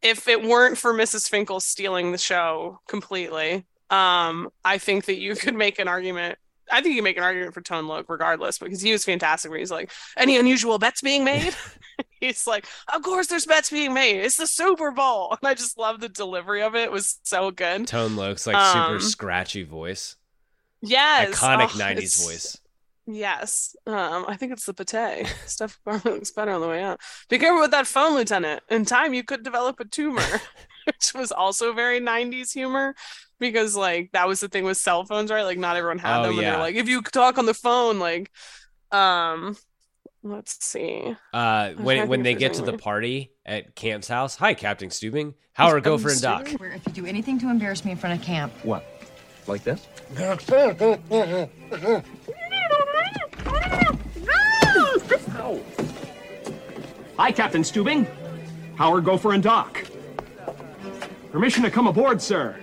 [0.02, 1.30] If it weren't for Mrs.
[1.30, 6.38] Finkel stealing the show completely, um, I think that you could make an argument.
[6.72, 9.50] I think you make an argument for Tone Loc regardless because he was fantastic.
[9.50, 11.56] Where he's like, any unusual bets being made?
[12.20, 14.22] he's like, of course there's bets being made.
[14.22, 16.84] It's the Super Bowl, and I just love the delivery of it.
[16.84, 17.88] It was so good.
[17.88, 20.16] Tone Loc's like super Um, scratchy voice,
[20.82, 22.58] Yes, iconic Oh, '90s voice.
[23.12, 23.76] Yes.
[23.88, 25.34] Um, I think it's the pate.
[25.46, 27.00] Stuff probably looks better on the way out.
[27.28, 28.62] Be careful with that phone, Lieutenant.
[28.70, 30.22] In time, you could develop a tumor,
[30.86, 32.94] which was also very 90s humor
[33.40, 35.44] because, like, that was the thing with cell phones, right?
[35.44, 36.32] Like, not everyone had Oh, them.
[36.34, 36.52] And yeah.
[36.52, 38.30] they're like, if you talk on the phone, like,
[38.92, 39.58] um,
[40.22, 41.16] let's see.
[41.34, 45.34] Uh, when when they get there's to the party at Camp's house, hi, Captain Stubing.
[45.54, 46.50] How are Gopher and Doc?
[46.58, 48.54] Where if you do anything to embarrass me in front of camp.
[48.64, 48.86] What?
[49.48, 49.88] Like this?
[55.40, 55.60] Ow.
[57.18, 58.08] Hi, Captain Stubing.
[58.76, 59.86] Howard Gopher and Doc.
[61.32, 62.60] Permission to come aboard, sir.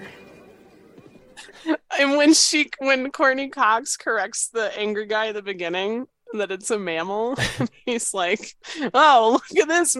[1.98, 6.70] and when she, when Courteney Cox corrects the angry guy at the beginning that it's
[6.70, 7.36] a mammal,
[7.86, 8.56] he's like,
[8.92, 9.96] "Oh, look at this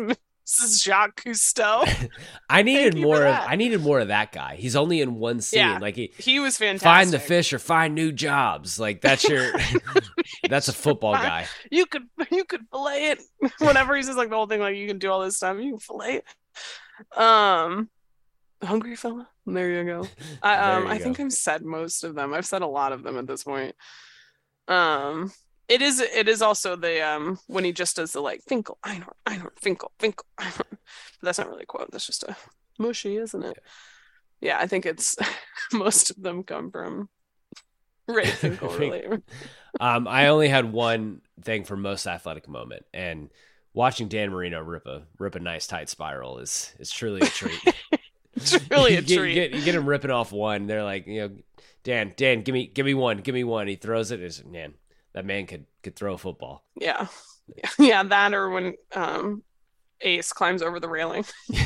[0.47, 1.85] Jacques Cousteau."
[2.51, 3.35] I needed more of.
[3.35, 4.57] I needed more of that guy.
[4.57, 5.61] He's only in one scene.
[5.61, 6.87] Yeah, like he he was fantastic.
[6.87, 8.79] find the fish or find new jobs.
[8.79, 9.53] Like that's your
[10.49, 11.47] that's a football guy.
[11.71, 13.23] You could, you could fillet it.
[13.59, 15.59] Whatever he says, like the whole thing, like you can do all this stuff.
[15.59, 17.19] You can fillet it.
[17.19, 17.91] Um,
[18.63, 19.29] hungry fella.
[19.47, 20.09] There you go.
[20.43, 21.21] I um, I think.
[21.21, 22.33] I've said most of them.
[22.33, 23.75] I've said a lot of them at this point.
[24.69, 25.33] Um,
[25.69, 29.15] it is it is also the um when he just does the like Finkel, Einhorn,
[29.27, 30.79] Einhorn, Finkel, Finkel, Einhorn.
[31.23, 31.91] That's not really a quote.
[31.91, 32.37] That's just a
[32.79, 33.59] mushy, isn't it?
[34.41, 35.17] Yeah, I think it's
[35.73, 37.09] most of them come from
[38.07, 39.05] Ray Finkel really.
[39.81, 43.31] Um, I only had one thing for most athletic moment, and
[43.75, 47.61] watching Dan Marino rip a rip a nice tight spiral is is truly a treat.
[48.37, 49.35] It's really a get, treat.
[49.35, 50.67] You get, you get him ripping off one.
[50.67, 51.37] They're like, you know,
[51.85, 53.67] Dan, Dan, give me give me one, give me one.
[53.67, 54.21] He throws it.
[54.21, 54.75] It's man,
[55.17, 56.63] that man could could throw a football.
[56.77, 57.09] Yeah.
[57.79, 59.43] Yeah, that or when um
[60.01, 61.25] Ace climbs over the railing.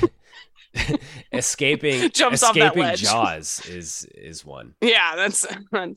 [1.33, 3.03] Escaping Jumps off that escaping ledge.
[3.03, 4.75] Jaws is is one.
[4.81, 5.47] Yeah, that's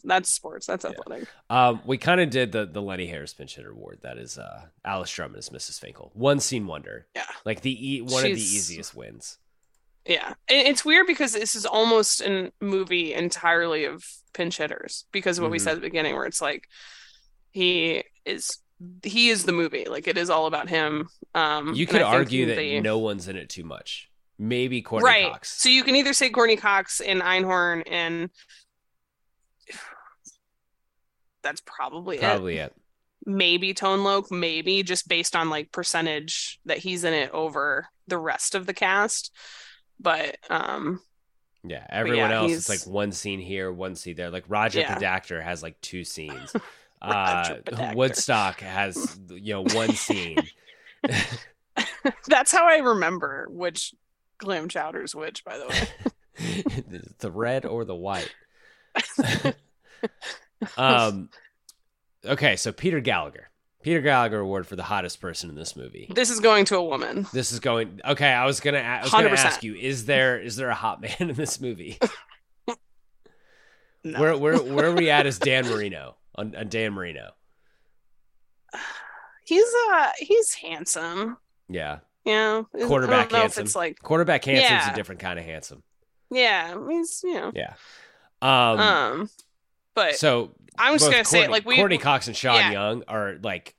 [0.03, 0.65] that's sports.
[0.65, 1.27] That's athletic.
[1.49, 3.99] Um, we kind of did the the Lenny Harris pinch hitter award.
[4.03, 5.79] That is uh, Alice Drummond as Mrs.
[5.79, 6.11] Finkel.
[6.13, 7.07] One scene wonder.
[7.15, 9.37] Yeah, like the e- one of the easiest wins.
[10.05, 10.33] Yeah.
[10.49, 15.51] It's weird because this is almost a movie entirely of pinch hitters because of what
[15.51, 15.61] we Mhm.
[15.61, 16.67] said at the beginning where it's like
[17.53, 18.57] he is
[19.03, 19.85] he is the movie.
[19.85, 21.07] Like it is all about him.
[21.33, 24.09] Um You could argue that the- no one's in it too much.
[24.37, 25.31] Maybe Courteney right.
[25.31, 25.61] Cox.
[25.61, 28.29] So you can either say Courteney Cox and Einhorn and
[31.43, 32.21] that's probably, it.
[32.21, 32.73] Probably it.
[33.25, 38.17] maybe Tone Loc, maybe just based on like percentage that he's in it over the
[38.17, 39.31] rest of the cast.
[39.99, 40.99] But um
[41.63, 44.29] Yeah, everyone yeah, else it's like one scene here, one scene there.
[44.31, 44.97] Like Roger Yeah.
[44.97, 46.53] the Actor has like two scenes.
[47.03, 47.55] uh,
[47.95, 50.37] Woodstock has you know one scene.
[52.27, 53.93] that's how I remember which
[54.37, 57.03] clam chowder's which, by the way.
[57.19, 58.33] the red or the white.
[60.77, 61.29] um.
[62.25, 63.49] Okay, so Peter Gallagher.
[63.81, 66.07] Peter Gallagher award for the hottest person in this movie.
[66.09, 67.27] This is going to a woman.
[67.33, 68.29] This is going okay.
[68.31, 68.77] I was gonna.
[68.77, 71.59] a- I was gonna ask you: Is there is there a hot man in this
[71.59, 71.99] movie?
[74.03, 77.31] Where where where are we at as Dan Marino on, on Dan Marino?
[79.45, 81.37] He's uh he's handsome.
[81.69, 82.63] Yeah, Yeah.
[82.75, 83.61] I quarterback don't know handsome.
[83.63, 84.91] If it's like quarterback handsome's Yeah.
[84.91, 85.83] a different kind of handsome.
[86.31, 87.51] yeah, he's you know.
[87.53, 87.73] Yeah.
[88.41, 88.79] Um.
[88.79, 89.29] Um,
[89.95, 92.71] but so I'm just gonna say it, like, we- Courteney Cox and Sean yeah.
[92.71, 93.75] Young are like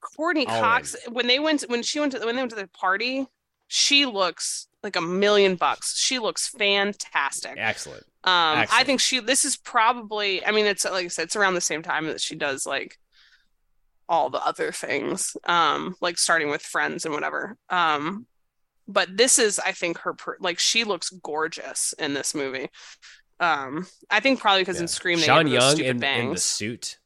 [0.00, 3.26] Courteney Cox when they went when she went to when they went to the party,
[3.68, 5.96] she looks like a million bucks.
[5.98, 7.54] She looks fantastic.
[7.56, 8.04] excellent.
[8.26, 9.20] Um, I think she.
[9.20, 10.44] This is probably.
[10.44, 12.98] I mean, it's like I said, it's around the same time that she does like
[14.08, 15.36] all the other things.
[15.44, 17.56] Um, like starting with Friends and whatever.
[17.70, 18.26] Um,
[18.88, 22.68] but this is, I think, her per- like she looks gorgeous in this movie.
[23.38, 26.98] Um, I think probably because in Scream they Sean Young stupid in, in the suit.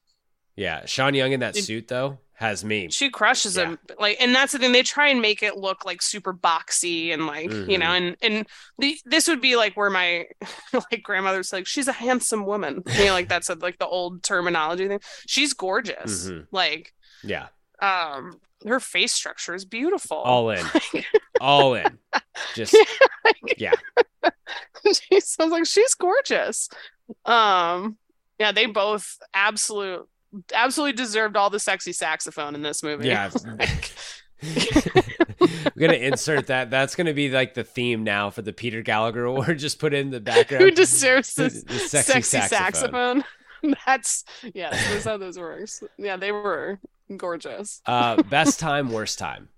[0.57, 2.89] Yeah, Sean Young in that It- suit though has me.
[2.89, 3.79] She crushes him.
[3.99, 4.73] Like, and that's the thing.
[4.73, 8.47] They try and make it look like super boxy and like, you know, and and
[8.79, 10.25] the this would be like where my
[10.73, 12.83] like grandmother's like, she's a handsome woman.
[12.99, 15.01] You know, like that's a, like the old terminology thing.
[15.27, 16.29] She's gorgeous.
[16.31, 16.47] Mhm.
[16.51, 17.49] Like, Yeah,
[17.81, 20.17] um, her face structure is beautiful.
[20.17, 20.65] all in,
[21.43, 21.99] all in.
[22.55, 22.75] Just
[23.59, 23.75] yeah.
[25.11, 26.71] she sounds like she's gorgeous.
[27.27, 27.99] Um,
[28.39, 30.09] yeah, they both absolute
[30.55, 33.09] absolutely deserved all the sexy saxophone in this movie.
[33.09, 33.31] Yeah.
[33.59, 33.93] Like,
[34.43, 36.71] We're gonna insert that.
[36.71, 39.59] That's gonna be like the theme now for the Peter Gallagher Award.
[39.59, 40.65] Just put in the background.
[40.65, 43.25] who deserves The- this the sexy, sexy saxophone?
[43.87, 44.25] That's
[44.55, 45.83] yeah, that's how those works.
[45.99, 46.81] Yeah, they were
[47.15, 47.83] gorgeous.
[47.85, 49.51] Uh, best time, worst time.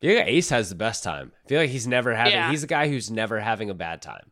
[0.00, 1.32] Yeah, Ace has the best time.
[1.44, 2.34] I feel like he's never having.
[2.34, 2.50] Yeah.
[2.50, 4.30] He's a guy who's never having a bad time.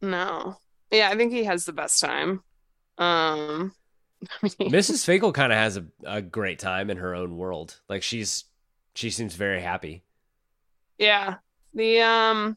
[0.00, 0.56] No,
[0.90, 2.42] yeah, I think he has the best time.
[2.98, 3.72] Um,
[4.42, 5.04] Mrs.
[5.04, 7.80] Finkel kind of has a, a great time in her own world.
[7.88, 8.44] Like she's
[8.94, 10.04] she seems very happy.
[10.98, 11.36] yeah,
[11.74, 12.56] the um,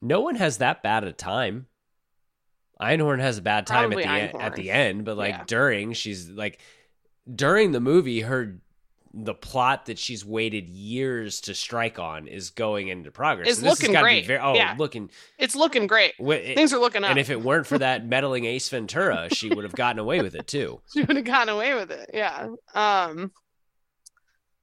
[0.00, 1.66] No one has that bad a time.
[2.80, 5.44] Einhorn has a bad time at the at the end, but like Yeah.
[5.46, 6.60] during, she's like
[7.32, 8.58] during the movie, her
[9.14, 13.46] the plot that she's waited years to strike on is going into progress.
[13.48, 14.26] It's So this has looking be great.
[14.26, 14.74] very- oh, Yeah.
[14.78, 15.10] looking.
[15.38, 16.14] It's looking great.
[16.18, 17.10] It- Things are looking up.
[17.10, 20.34] And if it weren't for that meddling Ace Ventura, she would have gotten away with
[20.34, 20.80] it too.
[20.94, 22.10] she would have gotten away with it.
[22.14, 22.48] Yeah.
[22.74, 23.32] Um.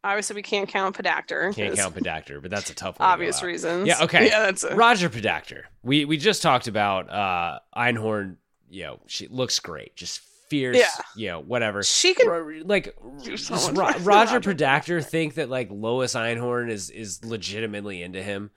[0.04, 1.54] Obviously, we can't count Podacter.
[1.54, 3.10] Can't count Podacter, but that's a tough one.
[3.10, 3.44] Obvious out.
[3.48, 3.88] reasons.
[3.88, 4.02] Yeah.
[4.04, 4.26] Okay.
[4.30, 5.64] Yeah, that's a- Roger Podacter.
[5.84, 8.38] We we just talked about uh Einhorn.
[8.70, 10.78] You know, she looks great, just fierce.
[10.78, 10.88] Yeah.
[11.16, 11.84] You know, whatever.
[11.84, 12.96] She can Ro- like
[13.36, 18.52] so Ro- Roger Podacter think that like Lois Einhorn is is legitimately into him.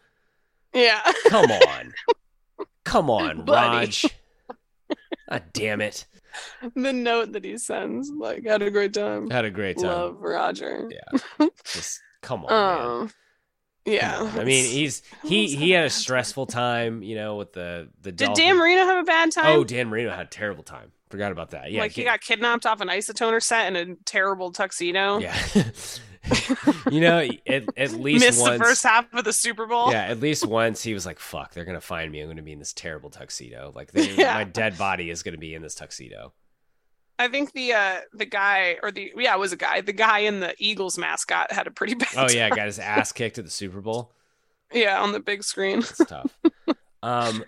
[0.74, 1.00] Yeah.
[1.26, 1.92] Come on,
[2.84, 3.76] come on, Buddy.
[3.76, 4.06] Raj.
[5.30, 6.06] God damn it!
[6.74, 9.30] the note that he sends, like, had a great time.
[9.30, 9.86] Had a great time.
[9.86, 10.90] Love Roger.
[10.90, 11.48] Yeah.
[11.64, 12.50] Just come on.
[12.50, 13.00] man.
[13.02, 13.10] Um.
[13.84, 14.20] Yeah.
[14.20, 14.38] On.
[14.38, 18.12] I mean, he's he he had a stressful time, you know, with the the.
[18.12, 19.46] Did dolphin- Dan Marino have a bad time?
[19.58, 20.92] Oh, Dan Marino had a terrible time.
[21.12, 21.70] Forgot about that.
[21.70, 25.18] Yeah, like he get- got kidnapped off an isotoner set in a terrible tuxedo.
[25.18, 25.36] Yeah.
[26.90, 29.90] you know, at, at least missed once, the first half of the Super Bowl.
[29.92, 32.20] Yeah, at least once he was like, "Fuck, they're gonna find me.
[32.22, 33.72] I'm gonna be in this terrible tuxedo.
[33.74, 34.32] Like, they, Yeah.
[34.32, 36.32] my dead body is gonna be in this tuxedo."
[37.18, 40.20] I think the uh the guy or the yeah it was a guy the guy
[40.20, 42.08] in the Eagles mascot had a pretty bad.
[42.16, 42.56] Oh yeah, time.
[42.56, 44.12] got his ass kicked at the Super Bowl.
[44.72, 45.80] yeah on the big screen.
[45.80, 46.34] It's tough.
[47.02, 47.44] Um,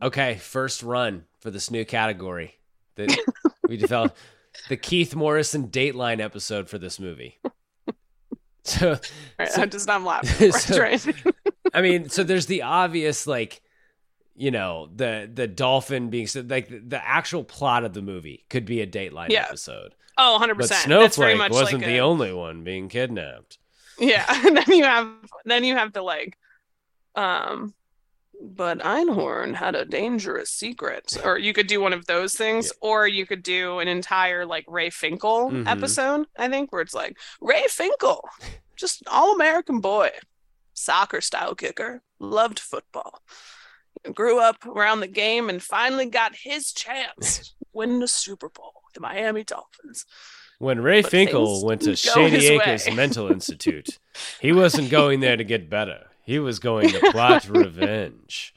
[0.00, 2.57] okay, first run for this new category
[2.98, 3.18] that
[3.68, 4.16] we developed
[4.68, 7.38] the Keith Morrison Dateline episode for this movie.
[8.64, 8.98] So,
[9.38, 10.52] right, so- I'm just not laughing.
[10.52, 11.02] so- right.
[11.74, 13.62] I mean, so there's the obvious like,
[14.36, 18.66] you know, the the dolphin being so like the, actual plot of the movie could
[18.66, 19.46] be a Dateline Yeah.
[19.48, 19.94] episode.
[20.18, 20.82] Oh, 100 But percent.
[20.84, 23.56] Snowflake much wasn't like the a- only one being kidnapped.
[23.98, 25.08] Yeah, and then you have
[25.46, 26.36] then you have the like,
[27.14, 27.72] um,
[28.40, 33.06] but Einhorn had a dangerous secret, or you could do one of those things, or
[33.08, 35.66] you could do an entire like Ray Finkel Mhm.
[35.68, 36.26] episode.
[36.38, 38.28] I think where it's like Ray Finkel,
[38.76, 40.10] just all American boy,
[40.72, 43.22] soccer style kicker, loved football,
[44.14, 48.74] grew up around the game, and finally got his chance win the Super Bowl.
[48.94, 50.06] The Miami Dolphins.
[50.58, 52.90] When Ray But Finkel went to didn't go his Shady Acres.
[52.90, 53.98] Mental Institute,
[54.40, 56.07] he wasn't going there to get better.
[56.28, 58.52] He was going to plot revenge.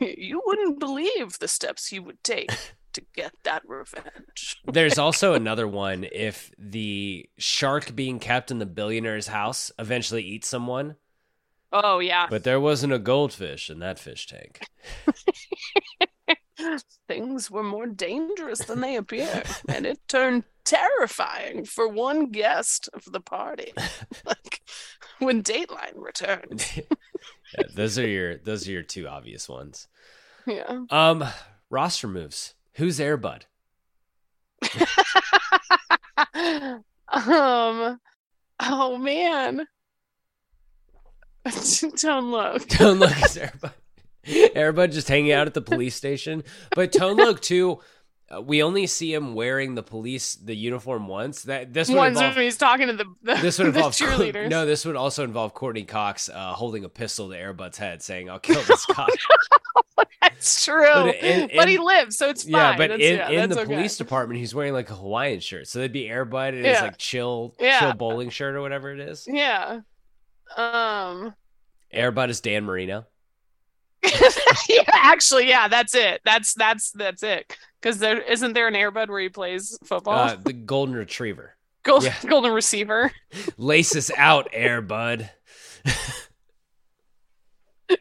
[0.00, 2.50] you wouldn't believe the steps he would take
[2.92, 4.60] to get that revenge.
[4.66, 10.48] There's also another one if the shark being kept in the billionaire's house eventually eats
[10.48, 10.96] someone,
[11.72, 12.26] Oh yeah.
[12.28, 14.60] but there wasn't a goldfish in that fish tank.
[17.06, 23.04] Things were more dangerous than they appeared, and it turned terrifying for one guest of
[23.10, 23.72] the party.
[24.26, 24.60] like
[25.18, 26.66] when Dateline returned.
[27.56, 29.88] Yeah, those are your those are your two obvious ones.
[30.46, 30.84] Yeah.
[30.90, 31.24] Um,
[31.70, 32.54] roster moves.
[32.74, 33.42] Who's Airbud?
[37.08, 37.98] um
[38.60, 39.66] oh man.
[41.96, 42.68] Don't look.
[42.68, 43.72] Tone Loc is Airbud.
[44.26, 46.44] Airbud just hanging out at the police station.
[46.74, 47.80] But Tone Loc too.
[48.30, 51.44] Uh, we only see him wearing the police the uniform once.
[51.44, 53.94] That this would Ones involve when he's talking to the, the this would the involve
[53.94, 54.50] cheerleaders.
[54.50, 54.66] no.
[54.66, 58.38] This would also involve Courteney Cox uh, holding a pistol to Airbud's head, saying, "I'll
[58.38, 59.08] kill this cop."
[60.20, 60.84] That's true.
[60.84, 62.52] But But, in- he lives, so it's fine.
[62.52, 63.74] yeah, but That's- in, yeah, in the okay.
[63.74, 66.98] police department, he's wearing like a Hawaiian shirt, so that'd be Airbud in his like
[66.98, 67.80] chill, Yeah.
[67.80, 69.26] chill bowling shirt or whatever it is.
[69.26, 69.80] Yeah.
[70.56, 71.34] Um
[71.94, 73.06] Airbud is Dan Marino.
[74.68, 76.20] yeah, actually, yeah, that's it.
[76.24, 77.56] That's that's that's it.
[77.80, 80.14] Because there isn't there an Airbud where he plays football?
[80.14, 81.54] Uh, the golden retriever.
[81.82, 82.14] Gold, yeah.
[82.26, 83.10] Golden receiver.
[83.56, 85.30] Laces out, Airbud.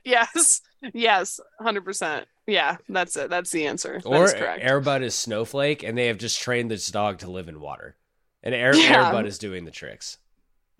[0.04, 0.62] yes.
[0.94, 1.40] Yes.
[1.60, 2.28] Hundred percent.
[2.46, 3.30] Yeah, that's it.
[3.30, 4.00] That's the answer.
[4.02, 4.64] That Or is correct.
[4.64, 7.96] Airbud is Snowflake, and they have just trained this dog to live in water.
[8.42, 9.12] And Air, Yeah.
[9.12, 10.18] Airbud is doing the tricks.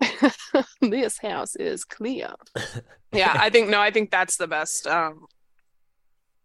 [0.80, 2.30] this house is clear.
[3.12, 4.86] yeah, I think no, I think that's the best.
[4.86, 5.26] Um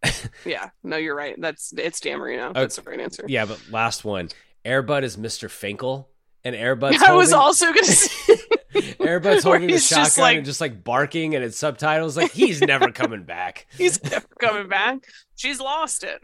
[0.46, 1.36] Yeah, no, you're right.
[1.40, 2.52] That's it's Dan Marino.
[2.54, 3.26] That's the right answer.
[3.28, 4.30] Yeah, but last one.
[4.66, 5.50] Airbud is Mr.
[5.50, 6.10] Finkel,
[6.44, 8.36] and Airbud's I was also gonna say
[8.74, 12.62] Airbud's holding the shotgun just like- and just like barking, and its subtitles like he's
[12.62, 13.68] never coming back.
[13.78, 15.00] He's never coming back.
[15.36, 16.22] She's lost it.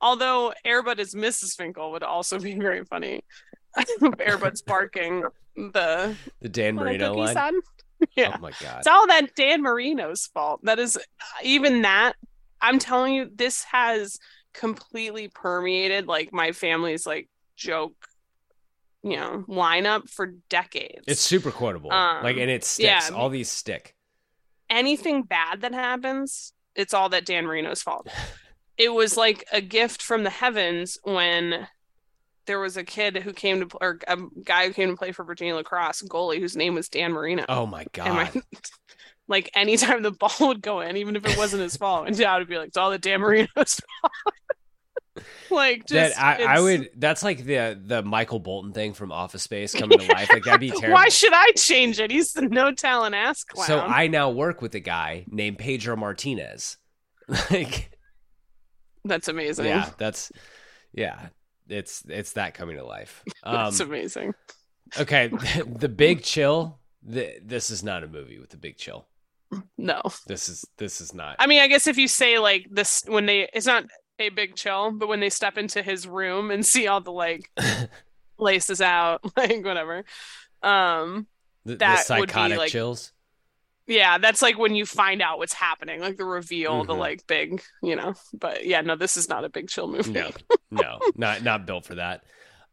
[0.00, 1.54] Although Airbud is Mrs.
[1.56, 3.22] Finkel would also be very funny.
[4.00, 5.24] Airbud's barking
[5.56, 7.34] the The Dan Marino line.
[7.34, 7.60] son?"
[8.16, 8.32] Yeah.
[8.36, 8.78] Oh my god.
[8.78, 10.60] It's all that Dan Marino's fault.
[10.64, 10.98] That is
[11.42, 12.14] even that.
[12.60, 14.18] I'm telling you, this has
[14.54, 17.94] completely permeated like my family's like joke,
[19.02, 21.04] you know, lineup for decades.
[21.06, 21.92] It's super quotable.
[21.92, 23.10] Um, like and it sticks.
[23.10, 23.14] yeah.
[23.16, 23.94] All these stick.
[24.70, 28.08] anything bad that happens, it's all that Dan Marino's fault.
[28.76, 31.66] it was like a gift from the heavens when
[32.48, 35.24] there was a kid who came to or a guy who came to play for
[35.24, 37.44] Virginia lacrosse goalie whose name was Dan Marino.
[37.48, 38.42] Oh my And my- god.
[39.28, 42.38] like anytime the ball would go in, even if it wasn't his fault, and dad
[42.38, 43.48] would be like, "It's all the Dan Marino's
[44.02, 44.12] fault."
[45.50, 49.42] like just that I, I would that's like the the Michael Bolton thing from Office
[49.42, 50.28] Space coming to life.
[50.32, 50.92] Like that'd be terrible.
[50.94, 52.10] Why should I change it?
[52.10, 53.66] He's the no talent ass clown.
[53.66, 56.76] So I now work with a guy named Pedro Martinez.
[57.50, 57.90] Like
[59.04, 59.66] That's amazing.
[59.66, 60.30] yeah, that's
[60.92, 61.28] yeah,
[61.68, 63.22] it's it's that coming to life.
[63.42, 64.34] Um That's amazing.
[64.98, 65.28] okay,
[65.66, 66.78] the big chill.
[67.02, 69.06] The, this is not a movie with the big chill.
[69.78, 70.02] No.
[70.26, 71.36] This is this is not.
[71.38, 73.84] I mean, I guess if you say like this when they it's not
[74.18, 77.50] a big chill, but when they step into his room and see all the like
[78.38, 80.04] laces out, like whatever.
[80.62, 81.26] Um
[81.64, 83.12] the, the that would be, psychotic like- chills.
[83.88, 86.98] Yeah, that's like when you find out what's happening, like the reveal, the Mhm.
[86.98, 88.14] like big, you know.
[88.32, 90.12] But yeah, no, this is not a big chill movie.
[90.12, 90.30] No,
[90.70, 92.22] no, not not built for that.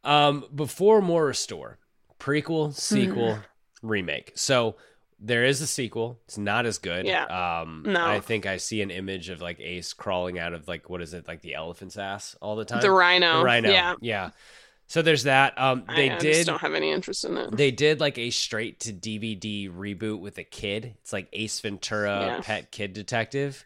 [0.03, 1.79] Um, before more restore,
[2.19, 3.39] prequel, sequel,
[3.81, 4.33] remake.
[4.35, 4.75] So
[5.19, 6.19] there is a sequel.
[6.25, 7.05] It's not as good.
[7.07, 7.23] Yeah.
[7.61, 8.05] Um, No.
[8.05, 11.13] I think I see an image of like Ace crawling out of like what is
[11.13, 12.81] it like the elephant's ass all the time.
[12.81, 13.69] The rhino, The rhino.
[13.71, 13.95] yeah.
[14.01, 14.29] Yeah.
[14.87, 15.59] So there's that.
[15.59, 16.33] Um, they I, I did.
[16.35, 17.55] just don't have any interest in that.
[17.57, 20.95] They did like a straight to DVD reboot with a kid.
[21.01, 22.41] It's like Ace Ventura, Yeah.
[22.41, 23.65] Pet Kid Detective.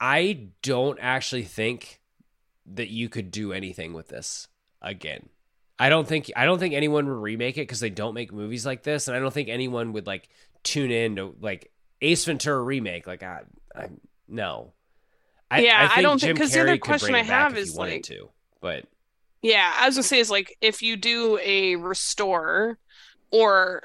[0.00, 2.00] I don't actually think
[2.74, 4.48] that you could do anything with this
[4.80, 5.28] again.
[5.78, 8.64] I don't think I don't think anyone would remake it because they don't make movies
[8.64, 10.28] like this, and I don't think anyone would like
[10.62, 11.70] tune in to like
[12.00, 13.06] Ace Ventura remake.
[13.06, 13.40] Like I,
[13.74, 13.88] I
[14.28, 14.72] no.
[15.50, 18.30] I, Yeah, I think don't think- because the other question I have is, like- to,
[18.60, 18.86] but
[19.42, 22.78] Yeah, I was gonna say is like if you do a restore
[23.30, 23.82] or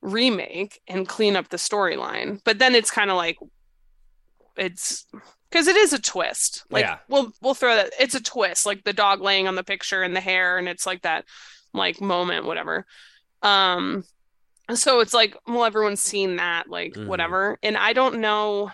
[0.00, 3.36] remake and clean up the storyline, but then it's kind of like
[4.56, 5.06] it's
[5.50, 6.64] because it is a twist.
[6.70, 6.98] Like Yeah.
[7.08, 7.92] we'll we'll throw that.
[8.00, 10.86] It's a twist, like the dog laying on the picture and the hair, and it's
[10.86, 11.24] like that
[11.72, 12.86] like moment, whatever.
[13.42, 14.04] Um,
[14.72, 17.06] so it's like well, everyone's seen that, like Mhm.
[17.06, 18.70] whatever, and I don't know.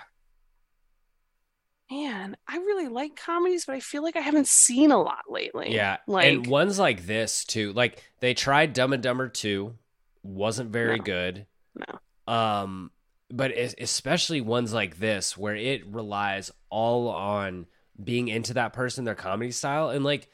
[1.91, 5.75] Man, I really like comedies, but I feel like I haven't seen a lot lately.
[5.75, 7.73] Yeah, like and ones like this too.
[7.73, 9.75] Like they tried Dumb and Dumber two,
[10.23, 11.05] wasn't very No.
[11.05, 11.47] good.
[11.75, 12.33] No.
[12.33, 12.91] Um,
[13.29, 17.67] but especially ones like this where it relies all on
[18.03, 20.29] being into that person, their comedy style, and like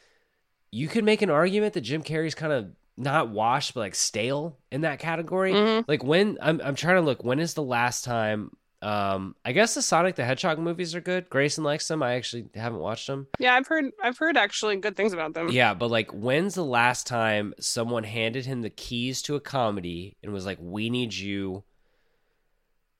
[0.70, 2.68] you could make an argument that Jim Carrey's kind of
[2.98, 5.52] not washed, but like stale in that category.
[5.52, 5.84] Mhm.
[5.88, 8.50] Like when I'm I'm trying to look, when is the last time?
[8.82, 11.30] Um, I guess the Sonic the Hedgehog movies are good.
[11.30, 12.02] Grayson likes them.
[12.02, 13.26] I actually haven't watched them.
[13.38, 15.48] Yeah, I've heard I've heard actually good things about them.
[15.48, 20.16] Yeah, but like, when's the last time someone handed him the keys to a comedy
[20.22, 21.64] and was like, "We need you"?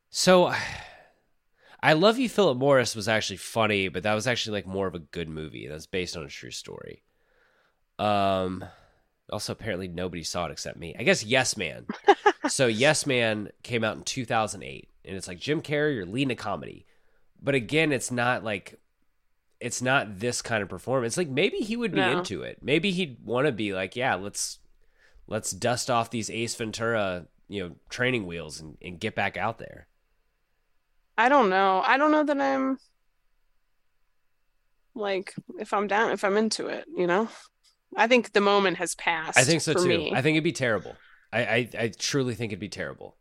[0.09, 0.53] So,
[1.83, 4.95] I love you, Philip Morris was actually funny, but that was actually like more of
[4.95, 5.69] a good movie.
[5.69, 7.03] That's based on a true story.
[7.99, 8.65] Um,
[9.31, 10.95] also apparently nobody saw it except me.
[10.99, 11.87] I guess Yes Man.
[12.49, 16.37] so Yes Man came out in 2008, and it's like Jim Carrey, you're leading a
[16.37, 16.87] comedy,
[17.43, 18.79] but again, it's not like
[19.59, 21.17] it's not this kind of performance.
[21.17, 22.19] Like maybe he would be No.
[22.19, 22.59] into it.
[22.63, 24.59] Maybe he'd want to be like, yeah, let's
[25.27, 29.59] let's dust off these Ace Ventura, you know, training wheels and, and get back out
[29.59, 29.89] there.
[31.19, 31.83] I don't know.
[31.85, 32.79] I don't know that I'm
[34.95, 37.29] like if I'm down, if I'm into it, you know?
[37.97, 39.87] I think the moment has passed I think so too.
[39.87, 40.13] me.
[40.15, 40.97] I think it'd be terrible.
[41.33, 43.17] I, I I truly think it'd be terrible.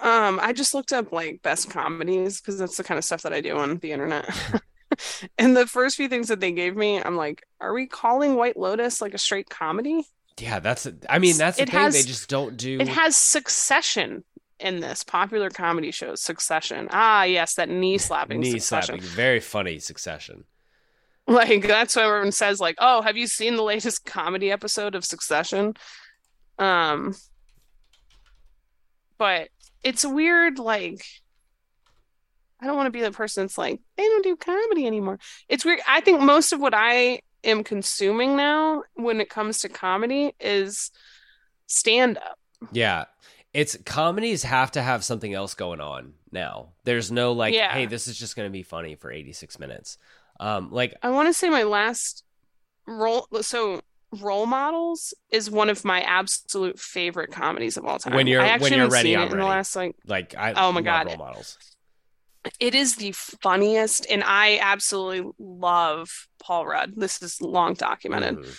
[0.00, 3.32] Um, I just looked up like best comedies because that's the kind of stuff that
[3.32, 4.28] I do on the internet.
[5.38, 8.58] And the first few things that they gave me, I'm like, are we calling White
[8.58, 10.06] Lotus like a straight comedy?
[10.38, 10.86] Yeah, that's.
[11.08, 11.80] I mean, that's the It thing.
[11.80, 12.78] has- they just don't do.
[12.80, 14.24] It has Succession
[14.60, 16.88] in this popular comedy show, Succession.
[16.90, 18.98] Ah, yes, that knee slapping knee Succession.
[19.00, 19.16] slapping.
[19.16, 19.78] Very funny.
[19.78, 20.44] Succession.
[21.28, 22.58] Like that's what everyone says.
[22.60, 25.74] Like, oh, have you seen the latest comedy episode of Succession?
[26.58, 27.14] Um,
[29.18, 29.48] but
[29.84, 30.58] it's weird.
[30.58, 31.04] Like,
[32.60, 35.18] I don't want to be the person that's like they don't do comedy anymore.
[35.48, 35.80] It's weird.
[35.88, 40.90] I think most of what I am consuming now, when it comes to comedy, is
[41.66, 42.38] stand up.
[42.72, 43.04] Yeah.
[43.52, 46.70] It's comedies have to have something else going on now.
[46.84, 47.72] There's no like, Yeah.
[47.72, 49.98] hey, this is just going to be funny for 86 minutes.
[50.40, 52.24] Um, like I want to say my last
[52.86, 53.26] role.
[53.42, 53.80] So.
[54.20, 58.12] Role Models is one of my absolute favorite comedies of all time.
[58.12, 59.40] when you're when you're ready, I'm in ready.
[59.40, 61.06] the last like like I Oh my God.
[61.06, 61.56] role models.
[62.60, 68.58] it is the funniest and i absolutely love paul rudd this is long documented Mhm.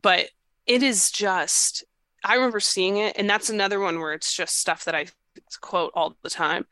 [0.00, 0.30] but
[0.66, 1.84] it is just
[2.24, 5.04] i remember seeing it and that's another one where it's just stuff that i
[5.60, 6.64] quote all the time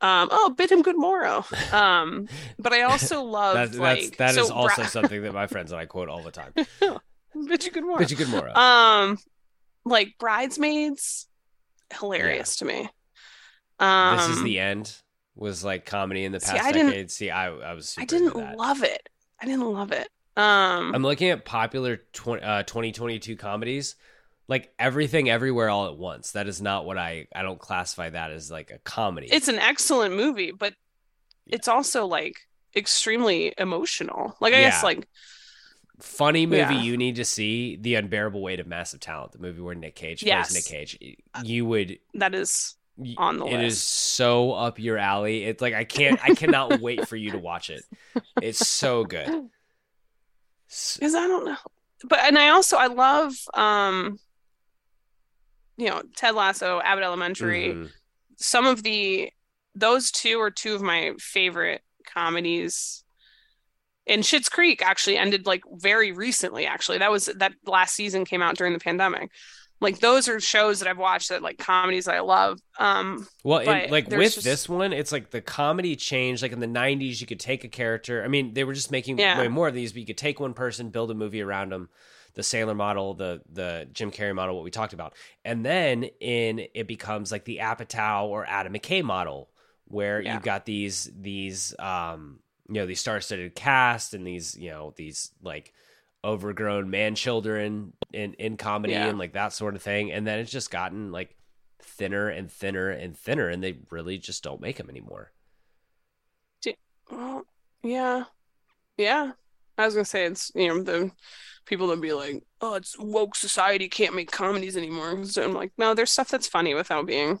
[0.00, 1.44] Um, oh, bid him good morrow.
[1.72, 5.46] Um, but I also love That's, like that so is also Bra- something that my
[5.48, 6.52] friends and I quote all the time.
[7.48, 7.98] bid you good morrow.
[7.98, 8.54] Bid you good morrow.
[8.54, 9.18] Um,
[9.84, 11.26] like bridesmaids,
[11.98, 12.88] hilarious to me.
[13.80, 14.94] Um, this is the end.
[15.34, 17.10] Was like comedy in the See, past I didn't- decade.
[17.10, 17.90] See, I I was.
[17.90, 19.08] Super I didn't love it.
[19.40, 20.08] I didn't love it.
[20.36, 23.96] Um, I'm looking at popular 20, uh, 2022 comedies,
[24.48, 26.32] like everything, everywhere, all at once.
[26.32, 27.26] That is not what I.
[27.34, 29.28] I don't classify that as like a comedy.
[29.30, 30.74] it's an excellent movie, but
[31.46, 32.40] it's also like
[32.74, 34.36] extremely emotional.
[34.40, 35.06] Like I guess like
[36.00, 36.80] funny movie Yeah.
[36.82, 37.76] you need to see.
[37.76, 40.50] The unbearable weight of massive talent, the movie where Nick Cage Yes.
[40.52, 41.16] plays Nick Cage.
[41.44, 41.98] You would.
[42.14, 42.74] that is
[43.16, 43.54] on the list.
[43.54, 45.44] It is so up your alley.
[45.44, 46.18] It's like I can't.
[46.24, 47.82] I cannot wait for you to watch it.
[48.42, 49.26] It's so good.
[50.66, 51.56] because I don't know.
[52.04, 54.18] But and I also I love um
[55.78, 57.68] you know Ted Lasso, Abbott Elementary.
[57.68, 57.90] Mhm.
[58.36, 59.30] Some of the
[59.74, 63.04] those two are two of my favorite comedies.
[64.06, 66.66] And Schitt's Creek actually ended like very recently.
[66.66, 69.30] Actually, that was that last season came out during the pandemic.
[69.80, 72.58] Like those are shows that I've watched that like comedies that I love.
[72.78, 76.42] Um, Well, and, like with just- this one, it's like the comedy changed.
[76.42, 78.24] Like in the '90s, you could take a character.
[78.24, 79.38] I mean, they were just making Yeah.
[79.38, 81.90] way more of these, but you could take one person, build a movie around them.
[82.38, 86.68] The Sandler model, the the Jim Carrey model, what we talked about, and then in
[86.72, 89.50] it becomes like the Apatow or Adam McKay model,
[89.86, 90.34] where Yeah.
[90.34, 92.38] you've got these these um
[92.68, 95.72] you know these star-studded cast and these you know these like
[96.22, 99.08] overgrown man children in in comedy Yeah.
[99.08, 101.34] and like that sort of thing, and then it's just gotten like
[101.82, 105.32] thinner and thinner and thinner, and they really just don't make them anymore.
[107.10, 107.44] Well,
[107.82, 108.24] yeah,
[108.96, 109.32] yeah.
[109.76, 111.10] I was gonna say it's you know the
[111.68, 115.24] people that be like, oh, it's woke society can't make comedies anymore.
[115.24, 117.38] So I'm like, no, there's stuff that's funny without being.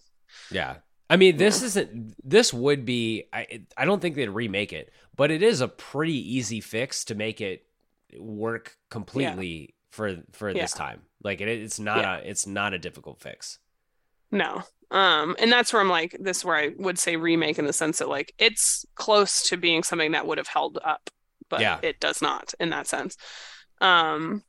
[0.50, 0.76] Yeah.
[1.10, 2.14] I mean, this isn't.
[2.22, 3.24] This would be.
[3.32, 3.62] I.
[3.76, 7.40] I don't think they'd remake it, but it is a pretty easy fix to make
[7.40, 7.64] it
[8.18, 11.00] work completely for for this time.
[11.22, 12.18] Like it, it's not Yeah.
[12.18, 12.20] a.
[12.20, 13.58] It's not a difficult fix.
[14.30, 14.62] No.
[14.90, 17.72] Um, and that's where I'm like, this is where I would say remake in the
[17.72, 21.08] sense that like it's close to being something that would have held up,
[21.48, 21.78] but Yeah.
[21.82, 23.16] it does not in that sense.
[23.80, 24.42] Um,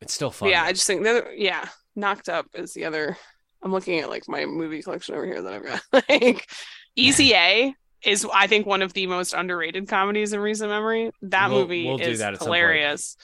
[0.00, 0.48] It's still fun.
[0.50, 0.62] yeah.
[0.64, 3.16] I just think that yeah, Knocked Up is the other.
[3.62, 6.04] I'm looking at like my movie collection over here that I've got.
[6.10, 6.50] like
[6.96, 11.10] Easy A is I think one of the most underrated comedies in recent memory.
[11.22, 12.56] That We'll- movie we'll is that at some point.
[12.58, 13.16] hilarious.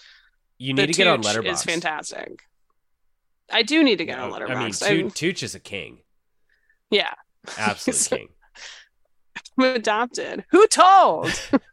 [0.58, 1.52] you The need to get on Tooch Letterboxd.
[1.52, 2.40] Is fantastic.
[3.50, 4.72] I do need to get on I mean.
[4.72, 6.00] Tooch, Tooch is a king.
[6.90, 7.14] yeah,
[7.56, 8.28] Absolute king.
[9.58, 10.44] I'm adopted.
[10.50, 11.32] Who told?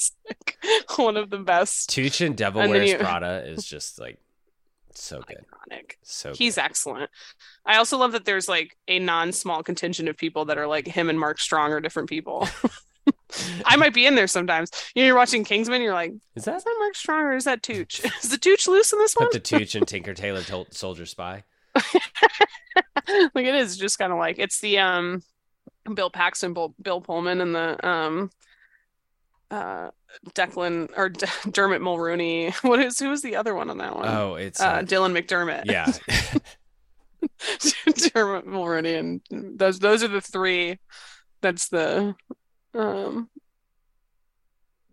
[0.00, 1.90] It's like one of the best.
[1.90, 4.18] Tooch and Devil And Wears you- Prada is just like
[4.94, 5.44] so good.
[5.70, 5.92] Iconic.
[6.02, 7.10] So He's excellent.
[7.66, 11.08] I also love that there's like a non-small contingent of people that are like him
[11.10, 12.48] and Mark Strong are different people.
[13.64, 14.70] I might be in there sometimes.
[14.94, 17.44] You know, you're watching Kingsman, you're like, Is that is that Mark Strong or is
[17.44, 18.00] that Tooch?
[18.22, 19.26] Is the Tooch loose in this one?
[19.26, 21.44] put the Tooch and Tinker Tailor Tol- Soldier Spy?
[23.34, 25.22] like it is just kind of like it's the um
[25.94, 28.30] Bill Paxton, Bill, Bill Pullman, and the um
[29.50, 29.90] uh
[30.30, 32.54] Declan or D- Dermot Mulroney.
[32.62, 34.08] What is who was the other one on that one?
[34.08, 35.66] Oh, it's uh, uh, Dylan McDermott.
[35.66, 35.86] yeah.
[38.14, 40.78] Dermot Mulroney, and those those are the three.
[41.40, 42.14] That's the
[42.74, 43.28] um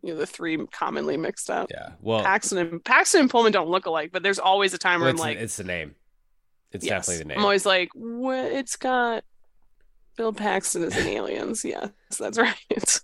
[0.01, 1.67] you know the three commonly mixed up.
[1.69, 1.91] Yeah.
[2.01, 5.09] Well, Paxton and Paxton and Pullman don't look alike, but there's always a time where
[5.09, 5.95] I'm like, it's the name.
[6.71, 7.05] It's yes.
[7.05, 7.37] definitely the name.
[7.39, 8.45] I'm always like, what?
[8.45, 9.23] It's got
[10.17, 11.63] Bill Paxton as an aliens.
[11.63, 11.89] Yes,
[12.19, 12.55] that's right.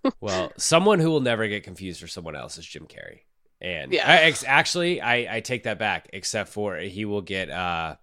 [0.20, 3.20] Well, someone who will never get confused for someone else is Jim Carrey.
[3.62, 4.10] And Yeah.
[4.10, 7.96] I, ex- actually, I, I take that back, except for he will get uh,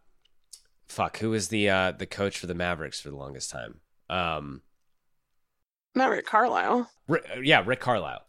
[0.88, 3.80] fuck, who was the uh the coach for the Mavericks for the longest time?
[4.08, 4.62] Um,
[5.94, 6.90] Not Rick Carlisle.
[7.08, 8.22] Rick, yeah, Rick Carlisle.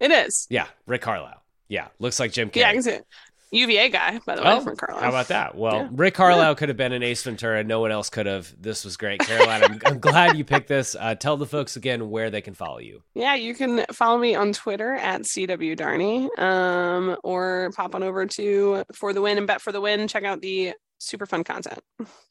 [0.00, 0.46] It is.
[0.50, 1.42] Yeah, Rick Carlisle.
[1.68, 2.56] Yeah, looks like Jim Carrey.
[2.56, 3.06] Yeah, I can see it.
[3.52, 5.02] UVA guy, by the way, Oh, from Carlisle.
[5.02, 5.54] how about that?
[5.54, 5.88] Well, Yeah.
[5.92, 7.62] Rick Carlisle could have been an Ace Ventura.
[7.62, 8.52] No one else could have.
[8.60, 9.62] This was great, Caroline.
[9.62, 10.96] I'm, I'm glad you picked this.
[10.98, 13.02] Uh, tell the folks again where they can follow you.
[13.14, 18.26] Yeah, you can follow me on Twitter at CW Darney, um, or pop on over
[18.26, 20.08] to For the Win and Bet for the Win.
[20.08, 20.72] Check out the
[21.02, 21.80] super fun content.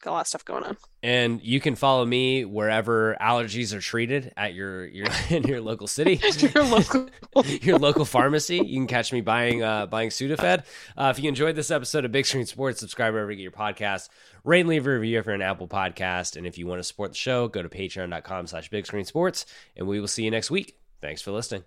[0.01, 0.77] Got a lot of stuff going on.
[1.03, 5.87] And you can follow me wherever allergies are treated at your your in your local
[5.87, 6.21] city,
[6.55, 7.09] Your local,
[7.61, 8.57] your local pharmacy.
[8.57, 10.63] You can catch me buying uh, buying Sudafed.
[10.97, 13.51] Uh, if you enjoyed this episode of Big Screen Sports, subscribe wherever you get your
[13.51, 14.09] podcast.
[14.43, 16.35] Rate and leave a review if you're an Apple podcast.
[16.35, 19.45] And if you want to support the show, go to patreon.com slash big screen sports.
[19.75, 20.77] And we will see you next week.
[21.01, 21.63] Thanks for listening.